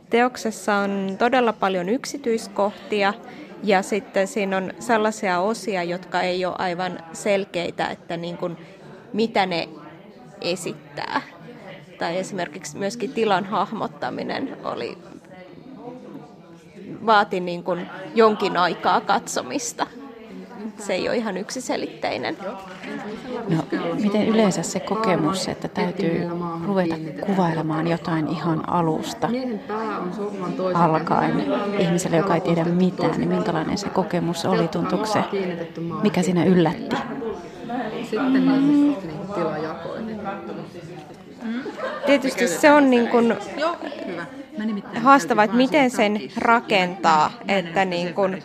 [0.09, 3.13] Teoksessa on todella paljon yksityiskohtia
[3.63, 8.57] ja sitten siinä on sellaisia osia, jotka ei ole aivan selkeitä, että niin kuin,
[9.13, 9.69] mitä ne
[10.41, 11.21] esittää.
[11.99, 14.97] Tai esimerkiksi myöskin tilan hahmottaminen oli,
[17.05, 19.87] vaati niin kuin jonkin aikaa katsomista.
[20.79, 22.37] Se ei ole ihan yksiselitteinen.
[23.49, 23.57] No,
[24.01, 26.29] miten yleensä se kokemus, että täytyy
[26.65, 26.95] ruveta
[27.25, 29.29] kuvailemaan jotain ihan alusta
[30.73, 31.45] alkaen
[31.79, 35.23] ihmiselle, joka ei tiedä mitään, niin minkälainen se kokemus oli, tuntuuko se,
[36.01, 36.95] mikä siinä yllätti?
[38.01, 38.97] Sitten niin
[39.35, 40.19] tilajakoinen.
[42.05, 43.37] Tietysti se on niin kuin
[44.95, 48.43] haastava, että miten sen rakentaa, että niin kuin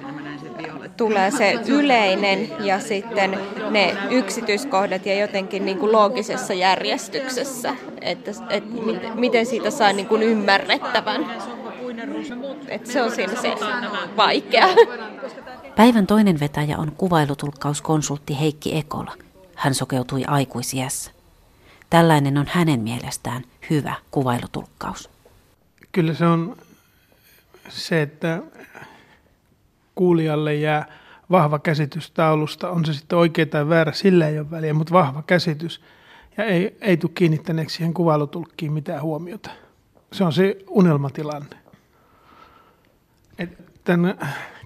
[0.96, 3.38] tulee se yleinen ja sitten
[3.70, 8.70] ne yksityiskohdat ja jotenkin niin kuin loogisessa järjestyksessä, että, että
[9.14, 11.26] miten siitä saa niin kuin ymmärrettävän.
[12.68, 13.54] Että se on siinä se
[14.16, 14.66] vaikea.
[15.76, 19.12] Päivän toinen vetäjä on kuvailutulkkauskonsultti Heikki Ekola.
[19.54, 21.10] Hän sokeutui aikuisiässä.
[21.90, 25.15] Tällainen on hänen mielestään hyvä kuvailutulkkaus.
[25.96, 26.56] Kyllä se on
[27.68, 28.42] se, että
[29.94, 30.86] kuulijalle jää
[31.30, 35.22] vahva käsitys taulusta, on se sitten oikea tai väärä, sillä ei ole väliä, mutta vahva
[35.22, 35.80] käsitys.
[36.36, 39.50] Ja ei, ei tule kiinnittäneeksi siihen kuvailutulkkiin mitään huomiota.
[40.12, 41.56] Se on se unelmatilanne.
[43.38, 44.18] Et tämän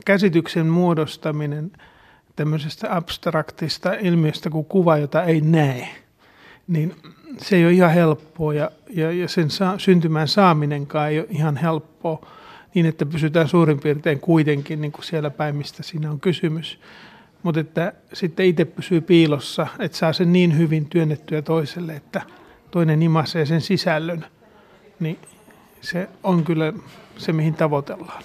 [0.05, 1.73] käsityksen muodostaminen
[2.37, 5.89] tämmöisestä abstraktista ilmiöstä kuin kuva, jota ei näe,
[6.69, 6.97] niin
[7.43, 11.57] se ei ole ihan helppoa ja, ja, ja sen saa, syntymään saaminenkaan ei ole ihan
[11.57, 12.27] helppoa
[12.75, 16.81] niin, että pysytään suurin piirtein kuitenkin niin kuin siellä päin, mistä siinä on kysymys.
[17.43, 22.23] Mutta että sitten itse pysyy piilossa, että saa sen niin hyvin työnnettyä toiselle, että
[22.71, 24.25] toinen imasee sen sisällön,
[25.01, 25.19] niin
[25.81, 26.73] se on kyllä
[27.19, 28.23] se, mihin tavoitellaan.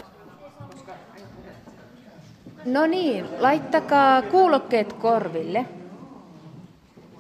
[2.65, 5.65] No niin, laittakaa kuulokkeet korville.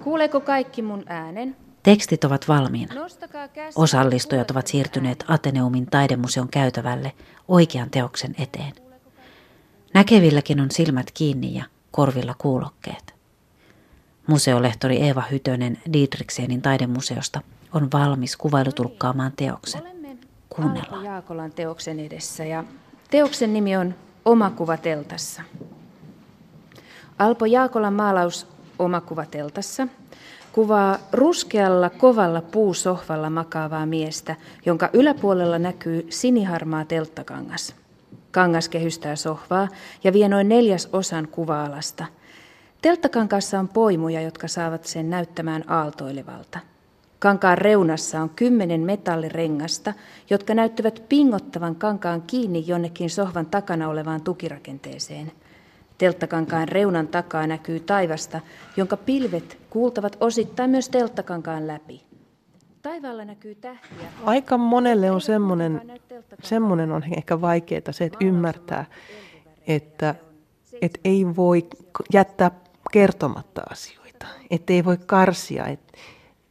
[0.03, 1.55] Kuuleeko kaikki mun äänen?
[1.85, 2.93] Tekstit ovat valmiina.
[3.75, 7.13] Osallistujat ovat siirtyneet Ateneumin taidemuseon käytävälle
[7.47, 8.73] oikean teoksen eteen.
[9.93, 13.15] Näkevilläkin on silmät kiinni ja korvilla kuulokkeet.
[14.27, 17.41] Museolehtori Eeva Hytönen Diedriksenin taidemuseosta
[17.73, 19.81] on valmis kuvailutulkkaamaan teoksen.
[20.49, 21.05] Kuunnellaan.
[21.05, 22.63] Jaakolan teoksen edessä ja
[23.11, 25.41] teoksen nimi on Oma kuva teltassa.
[27.19, 28.47] Alpo Jaakolan maalaus
[28.79, 29.87] Oma kuva teltassa
[30.55, 34.35] kuvaa ruskealla kovalla puusohvalla makaavaa miestä,
[34.65, 37.75] jonka yläpuolella näkyy siniharmaa telttakangas.
[38.31, 39.67] Kangas kehystää sohvaa
[40.03, 42.05] ja vie noin neljäs osan kuva-alasta.
[42.81, 46.59] Telttakankassa on poimuja, jotka saavat sen näyttämään aaltoilevalta.
[47.19, 49.93] Kankaan reunassa on kymmenen metallirengasta,
[50.29, 55.31] jotka näyttävät pingottavan kankaan kiinni jonnekin sohvan takana olevaan tukirakenteeseen–
[55.97, 58.41] Telttakankaan reunan takaa näkyy taivasta,
[58.77, 62.03] jonka pilvet kuultavat osittain myös telttakankaan läpi.
[62.81, 64.07] Taivaalla näkyy tähtiä.
[64.23, 65.91] Aika monelle on semmoinen,
[66.43, 68.85] semmoinen on ehkä vaikeaa se, että ymmärtää,
[69.67, 70.15] että,
[70.81, 71.67] että ei voi
[72.13, 72.51] jättää
[72.91, 75.65] kertomatta asioita, että ei voi karsia.
[75.65, 75.79] Et,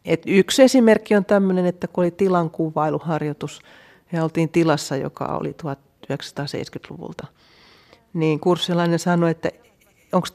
[0.04, 3.60] et yksi esimerkki on tämmöinen, että kun oli tilankuvailuharjoitus
[4.12, 7.26] ja oltiin tilassa, joka oli 1970-luvulta–
[8.14, 9.50] niin kurssilainen sanoi, että
[10.12, 10.28] onko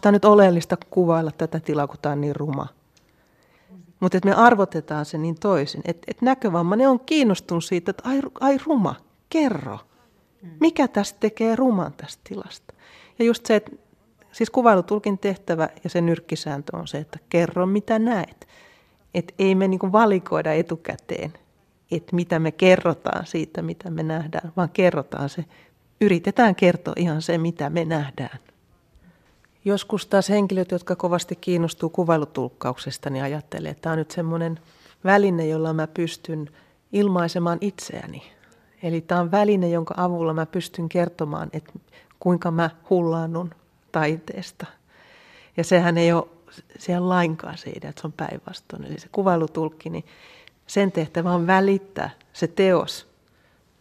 [0.00, 2.66] tämä, nyt oleellista kuvailla tätä tilaa, kun tämä on niin ruma.
[4.00, 8.58] Mutta me arvotetaan se niin toisin, että, että näkövammainen on kiinnostunut siitä, että ai, ai
[8.66, 8.94] ruma,
[9.30, 9.78] kerro.
[10.60, 12.74] Mikä tästä tekee ruman tästä tilasta?
[13.18, 13.70] Ja just se, että
[14.32, 18.48] siis kuvailutulkin tehtävä ja sen nyrkkisääntö on se, että kerro mitä näet.
[19.14, 21.32] Että ei me niinku valikoida etukäteen,
[21.90, 25.44] että mitä me kerrotaan siitä, mitä me nähdään, vaan kerrotaan se
[26.00, 28.38] yritetään kertoa ihan se, mitä me nähdään.
[29.64, 34.60] Joskus taas henkilöt, jotka kovasti kiinnostuu kuvailutulkkauksesta, niin ajattelee, että tämä on nyt semmoinen
[35.04, 36.50] väline, jolla mä pystyn
[36.92, 38.22] ilmaisemaan itseäni.
[38.82, 41.72] Eli tämä on väline, jonka avulla mä pystyn kertomaan, että
[42.20, 43.54] kuinka mä hullaannun
[43.92, 44.66] taiteesta.
[45.56, 46.26] Ja sehän ei ole
[46.78, 48.84] siellä lainkaan se idea, että se on päinvastoin.
[48.84, 50.04] Eli se kuvailutulkki, niin
[50.66, 53.09] sen tehtävä on välittää se teos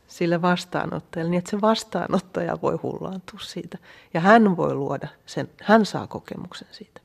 [0.09, 3.77] sille vastaanottajalle, niin että se vastaanottaja voi hullaantua siitä.
[4.13, 7.01] Ja hän voi luoda sen, hän saa kokemuksen siitä.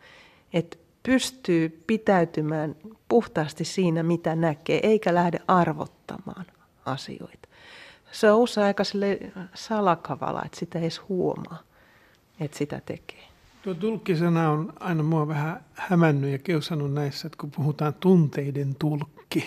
[0.53, 2.77] Että pystyy pitäytymään
[3.09, 6.47] puhtaasti siinä, mitä näkee, eikä lähde arvottamaan
[6.87, 7.49] asioita.
[8.13, 8.83] Se on usein aika
[9.55, 11.59] salakavala, että sitä ei edes huomaa,
[12.41, 13.25] että sitä tekee.
[13.63, 19.45] Tuo tulkkisana on aina mua vähän hämännyt ja kiusannut näissä, että kun puhutaan tunteiden tulkki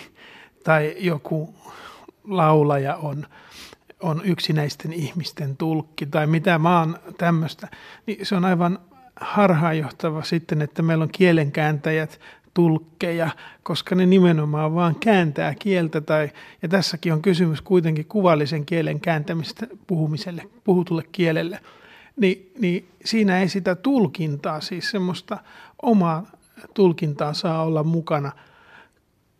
[0.64, 1.54] tai joku
[2.28, 3.26] laulaja on
[4.00, 7.68] on yksinäisten ihmisten tulkki tai mitä oon tämmöistä,
[8.06, 8.78] niin se on aivan
[9.20, 12.20] harhaanjohtava sitten, että meillä on kielenkääntäjät,
[12.54, 13.30] tulkkeja,
[13.62, 16.00] koska ne nimenomaan vaan kääntää kieltä.
[16.00, 16.30] Tai,
[16.62, 21.60] ja tässäkin on kysymys kuitenkin kuvallisen kielen kääntämistä puhumiselle, puhutulle kielelle.
[22.16, 25.38] Ni, niin siinä ei sitä tulkintaa, siis semmoista
[25.82, 26.26] omaa
[26.74, 28.32] tulkintaa saa olla mukana,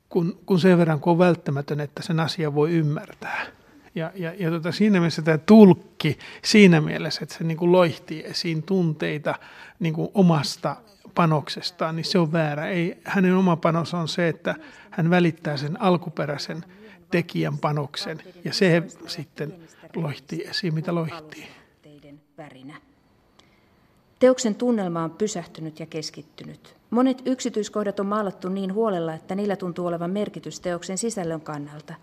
[0.08, 3.46] kun, kun sen verran kun on välttämätön, että sen asian voi ymmärtää.
[3.94, 8.24] Ja, ja, ja tota, siinä mielessä tämä tulkki, siinä mielessä, että se niin kuin loihtii
[8.24, 9.34] esiin tunteita
[9.78, 10.76] niin kuin omasta
[11.14, 12.68] panoksestaan, niin se on väärä.
[12.68, 14.54] Ei, hänen oma panos on se, että
[14.90, 16.64] hän välittää sen alkuperäisen
[17.10, 19.54] tekijän panoksen, ja se sitten
[19.96, 21.48] loihtii esiin, mitä loihtii.
[24.18, 26.77] Teoksen tunnelma on pysähtynyt ja keskittynyt.
[26.90, 31.94] Monet yksityiskohdat on maalattu niin huolella, että niillä tuntuu olevan merkitys teoksen sisällön kannalta.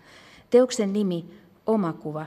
[0.50, 1.24] Teoksen nimi,
[1.66, 2.26] oma kuva,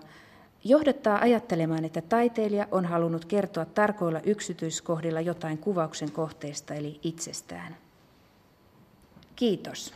[0.64, 7.78] johdattaa ajattelemaan, että taiteilija on halunnut kertoa tarkoilla yksityiskohdilla jotain kuvauksen kohteesta eli itsestään.
[9.36, 9.94] Kiitos.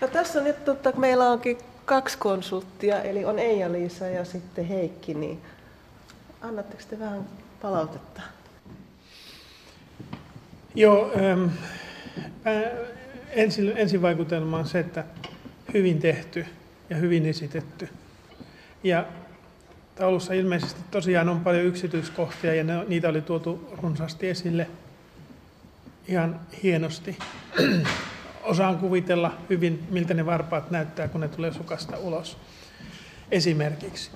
[0.00, 5.40] No tässä nyt, että meillä onkin kaksi konsulttia, eli on Eija-Liisa ja sitten Heikki, niin
[6.40, 7.26] annatteko te vähän
[7.62, 8.22] palautetta?
[10.74, 11.46] Joo, ähm,
[13.30, 15.04] ensi, ensivaikutelma on se, että
[15.74, 16.46] hyvin tehty
[16.90, 17.88] ja hyvin esitetty.
[18.84, 19.06] Ja
[19.94, 24.66] taulussa ilmeisesti tosiaan on paljon yksityiskohtia ja ne, niitä oli tuotu runsaasti esille
[26.08, 27.18] ihan hienosti.
[28.42, 32.36] Osaan kuvitella hyvin, miltä ne varpaat näyttää, kun ne tulee sukasta ulos
[33.30, 34.10] esimerkiksi.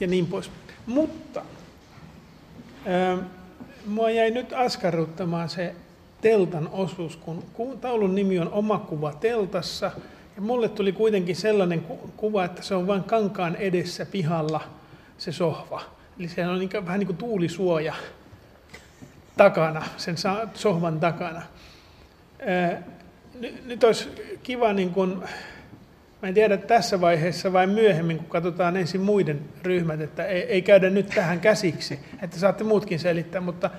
[0.00, 0.50] Ja niin pois.
[0.88, 1.42] Mutta
[2.86, 3.18] ää,
[3.86, 5.74] mua jäi nyt askarruttamaan se
[6.20, 7.18] teltan osuus,
[7.52, 9.90] kun taulun nimi on Oma kuva teltassa.
[10.36, 11.86] Ja mulle tuli kuitenkin sellainen
[12.16, 14.60] kuva, että se on vain kankaan edessä pihalla
[15.18, 15.82] se sohva.
[16.18, 17.94] Eli se on niin, vähän niin kuin tuulisuoja
[19.36, 20.16] takana, sen
[20.54, 21.42] sohvan takana.
[23.64, 24.08] Nyt olisi
[24.42, 25.22] kiva, niin kuin,
[26.22, 30.62] mä en tiedä tässä vaiheessa vai myöhemmin, kun katsotaan ensin muiden ryhmät, että ei, ei
[30.62, 33.70] käydä nyt tähän käsiksi, että saatte muutkin selittää, mutta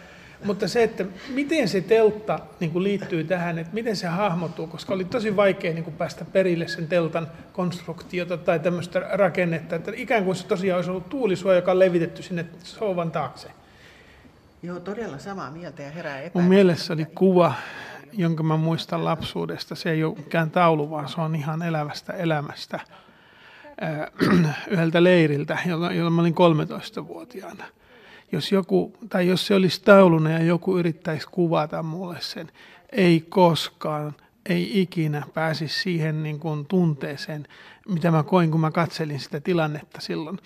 [0.44, 4.94] mutta se, että miten se teltta niin kuin liittyy tähän, että miten se hahmottuu, koska
[4.94, 10.26] oli tosi vaikea niin kuin päästä perille sen teltan konstruktiota tai tämmöistä rakennetta, että ikään
[10.26, 13.52] kuin se tosiaan olisi ollut tuulisuoja, joka on levitetty sinne souvan taakse.
[14.64, 16.40] Joo, todella samaa mieltä ja herää epä.
[16.40, 17.54] Mun mielessä oli kuva,
[18.14, 19.76] jonka mä muistan lapsuudesta.
[19.76, 22.80] Se ei ole mikään taulu, vaan se on ihan elävästä elämästä
[24.68, 27.66] yhdeltä leiriltä, jolla mä olin 13-vuotiaana
[28.32, 32.52] jos, joku, tai jos se olisi tauluna ja joku yrittäisi kuvata mulle sen,
[32.92, 37.48] ei koskaan, ei ikinä pääsisi siihen niin kuin tunteeseen,
[37.88, 40.40] mitä mä koin, kun mä katselin sitä tilannetta silloin.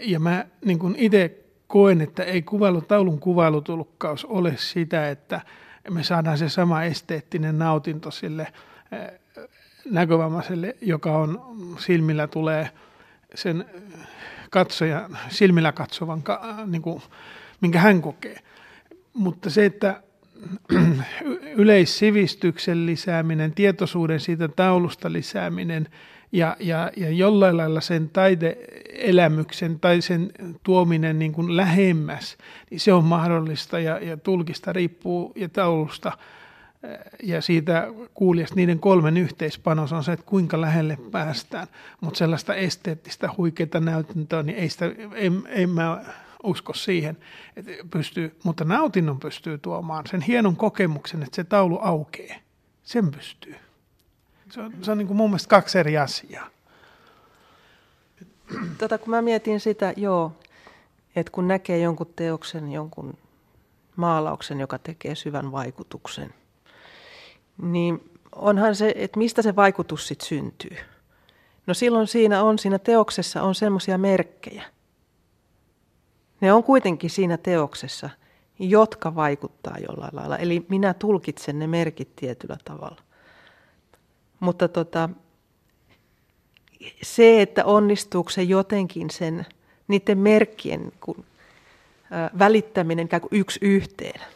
[0.00, 5.40] Ja mä niin itse koen, että ei kuvailu, taulun kuvailutulkkaus ole sitä, että
[5.90, 8.52] me saadaan se sama esteettinen nautinto sille
[8.92, 9.20] eh,
[9.90, 12.70] näkövammaiselle, joka on silmillä tulee
[13.34, 13.64] sen
[14.50, 16.22] katsoja, silmillä katsovan,
[16.66, 17.02] niin kuin,
[17.60, 18.38] minkä hän kokee.
[19.14, 20.02] Mutta se, että
[21.62, 25.88] yleissivistyksen lisääminen, tietoisuuden siitä taulusta lisääminen
[26.32, 32.36] ja, ja, ja jollain lailla sen taideelämyksen tai sen tuominen niin kuin lähemmäs,
[32.70, 36.12] niin se on mahdollista ja, ja tulkista riippuu ja taulusta
[37.22, 41.66] ja siitä kuulijasta niiden kolmen yhteispanos on se, että kuinka lähelle päästään.
[42.00, 46.04] Mutta sellaista esteettistä huikeita näytäntöä, niin ei, sitä, ei, ei mä
[46.42, 47.16] usko siihen,
[47.56, 52.36] että pystyy, mutta nautinnon pystyy tuomaan sen hienon kokemuksen, että se taulu aukeaa.
[52.82, 53.56] Sen pystyy.
[54.52, 56.46] Se on, se on niin kuin mun mielestä kaksi eri asiaa.
[58.78, 60.32] Tota, kun mä mietin sitä, joo,
[61.16, 63.18] että kun näkee jonkun teoksen, jonkun
[63.96, 66.34] maalauksen, joka tekee syvän vaikutuksen–
[67.62, 70.76] niin onhan se, että mistä se vaikutus sitten syntyy.
[71.66, 74.62] No silloin siinä on, siinä teoksessa on semmoisia merkkejä.
[76.40, 78.10] Ne on kuitenkin siinä teoksessa,
[78.58, 80.38] jotka vaikuttaa jollain lailla.
[80.38, 83.02] Eli minä tulkitsen ne merkit tietyllä tavalla.
[84.42, 85.08] Mutta tota,
[87.02, 89.46] se, että onnistuuko se jotenkin sen,
[89.88, 91.24] niiden merkkien kun,
[92.12, 94.20] ä, välittäminen ikään kuin yksi yhteen–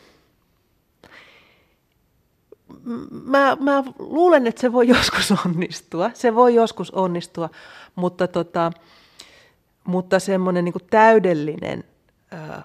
[3.25, 6.11] mä, mä luulen, että se voi joskus onnistua.
[6.15, 7.51] Se voi joskus onnistua,
[7.95, 8.73] mutta, tota,
[9.85, 11.85] mutta semmoinen niin täydellinen
[12.31, 12.63] ää,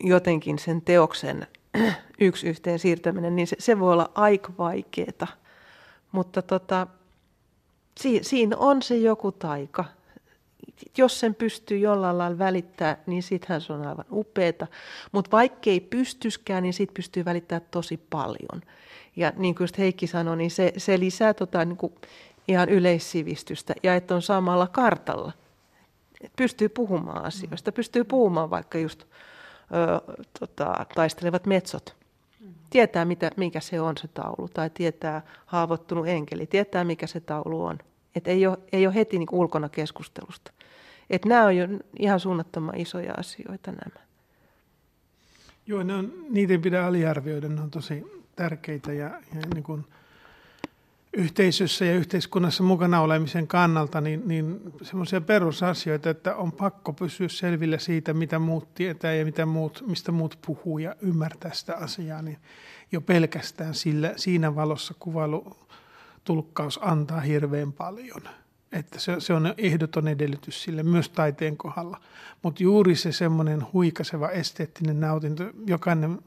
[0.00, 1.46] jotenkin sen teoksen
[2.20, 5.45] yksi yhteen siirtäminen, niin se, se voi olla aika vaikeaa.
[6.16, 6.86] Mutta tota,
[8.00, 9.84] si, siinä on se joku taika.
[10.98, 14.66] Jos sen pystyy jollain lailla välittää, niin sittenhän se on aivan upeeta.
[15.12, 18.62] Mutta vaikkei pystyskään, niin siitä pystyy välittämään tosi paljon.
[19.16, 21.94] Ja niin kuin Heikki sanoi, niin se, se lisää tota, niin kuin
[22.48, 25.32] ihan yleissivistystä ja että on samalla kartalla.
[26.36, 31.96] Pystyy puhumaan asioista, pystyy puhumaan vaikka just ö, tota, taistelevat metsot.
[32.76, 37.64] Tietää, mitä, mikä se on se taulu, tai tietää haavoittunut enkeli, tietää, mikä se taulu
[37.64, 37.78] on.
[38.14, 40.52] Et ei, ole, ei ole heti niin ulkona keskustelusta.
[41.10, 41.68] Et nämä on jo
[41.98, 44.06] ihan suunnattoman isoja asioita nämä.
[45.66, 48.04] Joo, ne on, niitä ei pidä aliarvioida, ne on tosi
[48.36, 49.84] tärkeitä ja, ja niin kuin
[51.16, 57.78] yhteisössä ja yhteiskunnassa mukana olemisen kannalta niin, niin semmoisia perusasioita, että on pakko pysyä selville
[57.78, 62.38] siitä, mitä muut tietää ja mitä muut, mistä muut puhuu ja ymmärtää sitä asiaa, niin
[62.92, 68.22] jo pelkästään sillä, siinä valossa kuvailutulkkaus antaa hirveän paljon.
[68.72, 72.00] Että se, se on ehdoton edellytys sille myös taiteen kohdalla.
[72.42, 76.18] Mutta juuri se semmoinen huikaseva esteettinen nautinto, jokainen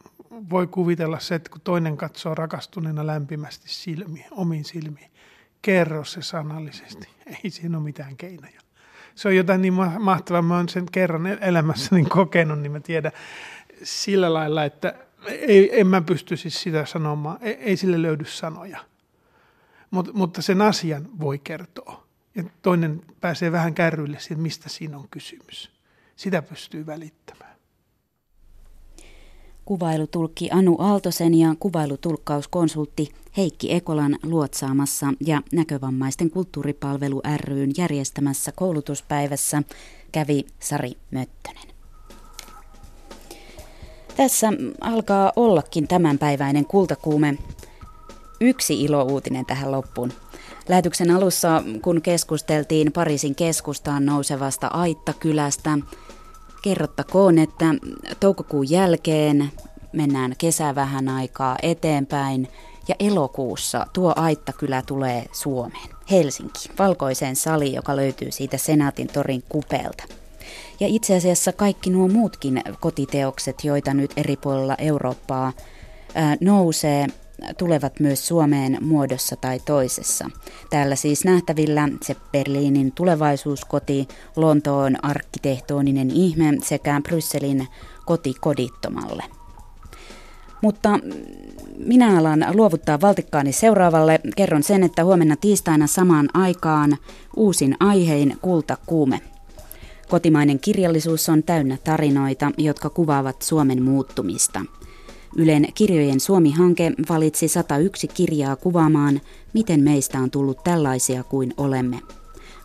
[0.49, 5.11] voi kuvitella se, että kun toinen katsoo rakastuneena lämpimästi silmiin, omiin silmiin,
[5.61, 7.07] kerro se sanallisesti.
[7.43, 8.61] Ei siinä ole mitään keinoja.
[9.15, 10.41] Se on jotain niin mahtavaa.
[10.41, 13.11] Mä oon sen kerran elämässäni kokenut, niin mä tiedän
[13.83, 14.95] sillä lailla, että
[15.27, 17.37] ei, en mä pysty siis sitä sanomaan.
[17.41, 18.79] Ei, ei sille löydy sanoja.
[19.91, 22.07] Mut, mutta sen asian voi kertoa.
[22.35, 25.71] Ja toinen pääsee vähän kärryille siitä, mistä siinä on kysymys.
[26.15, 27.48] Sitä pystyy välittämään
[29.69, 39.63] kuvailutulkki Anu Aaltosen ja kuvailutulkkauskonsultti Heikki Ekolan luotsaamassa ja Näkövammaisten kulttuuripalvelu ryn järjestämässä koulutuspäivässä
[40.11, 41.67] kävi Sari Möttönen.
[44.17, 44.47] Tässä
[44.81, 47.37] alkaa ollakin tämänpäiväinen kultakuume.
[48.41, 50.13] Yksi ilouutinen tähän loppuun.
[50.69, 55.77] Lähetyksen alussa, kun keskusteltiin Pariisin keskustaan nousevasta Aitta-kylästä,
[56.61, 57.65] Kerrottakoon, että
[58.19, 59.51] toukokuun jälkeen
[59.93, 62.47] mennään kesä vähän aikaa eteenpäin
[62.87, 70.03] ja elokuussa tuo Aittakylä tulee Suomeen, Helsinki, valkoiseen saliin, joka löytyy siitä Senaatin torin kupelta.
[70.79, 75.53] Ja itse asiassa kaikki nuo muutkin kotiteokset, joita nyt eri puolilla Eurooppaa
[76.15, 77.07] ää, nousee,
[77.57, 80.29] tulevat myös Suomeen muodossa tai toisessa.
[80.69, 87.67] Täällä siis nähtävillä se Berliinin tulevaisuuskoti, Lontoon arkkitehtoninen ihme sekä Brysselin
[88.05, 89.23] koti kodittomalle.
[90.61, 90.99] Mutta
[91.77, 94.19] minä alan luovuttaa valtikkaani seuraavalle.
[94.35, 96.97] Kerron sen, että huomenna tiistaina samaan aikaan
[97.35, 99.21] uusin aihein kulta kuume.
[100.09, 104.65] Kotimainen kirjallisuus on täynnä tarinoita, jotka kuvaavat Suomen muuttumista–
[105.35, 109.21] Ylen kirjojen Suomi-hanke valitsi 101 kirjaa kuvaamaan,
[109.53, 111.99] miten meistä on tullut tällaisia kuin olemme.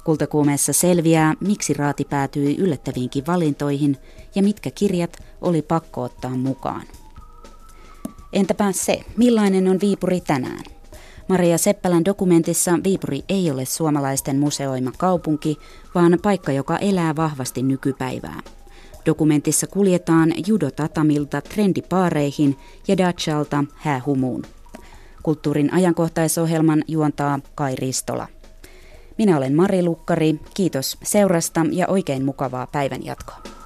[0.04, 3.96] Kultakuumeessa selviää, miksi raati päätyi yllättäviinkin valintoihin
[4.34, 6.82] ja mitkä kirjat oli pakko ottaa mukaan.
[8.32, 10.64] Entäpä se, millainen on Viipuri tänään?
[11.28, 15.58] Maria Seppälän dokumentissa Viipuri ei ole suomalaisten museoima kaupunki,
[15.94, 18.40] vaan paikka, joka elää vahvasti nykypäivää.
[19.06, 22.56] Dokumentissa kuljetaan judotatamilta trendipaareihin
[22.88, 24.42] ja Dachalta häähumuun.
[25.22, 28.28] Kulttuurin ajankohtaisohjelman juontaa Kai Ristola.
[29.18, 33.63] Minä olen Mari Lukkari, kiitos seurasta ja oikein mukavaa päivänjatkoa.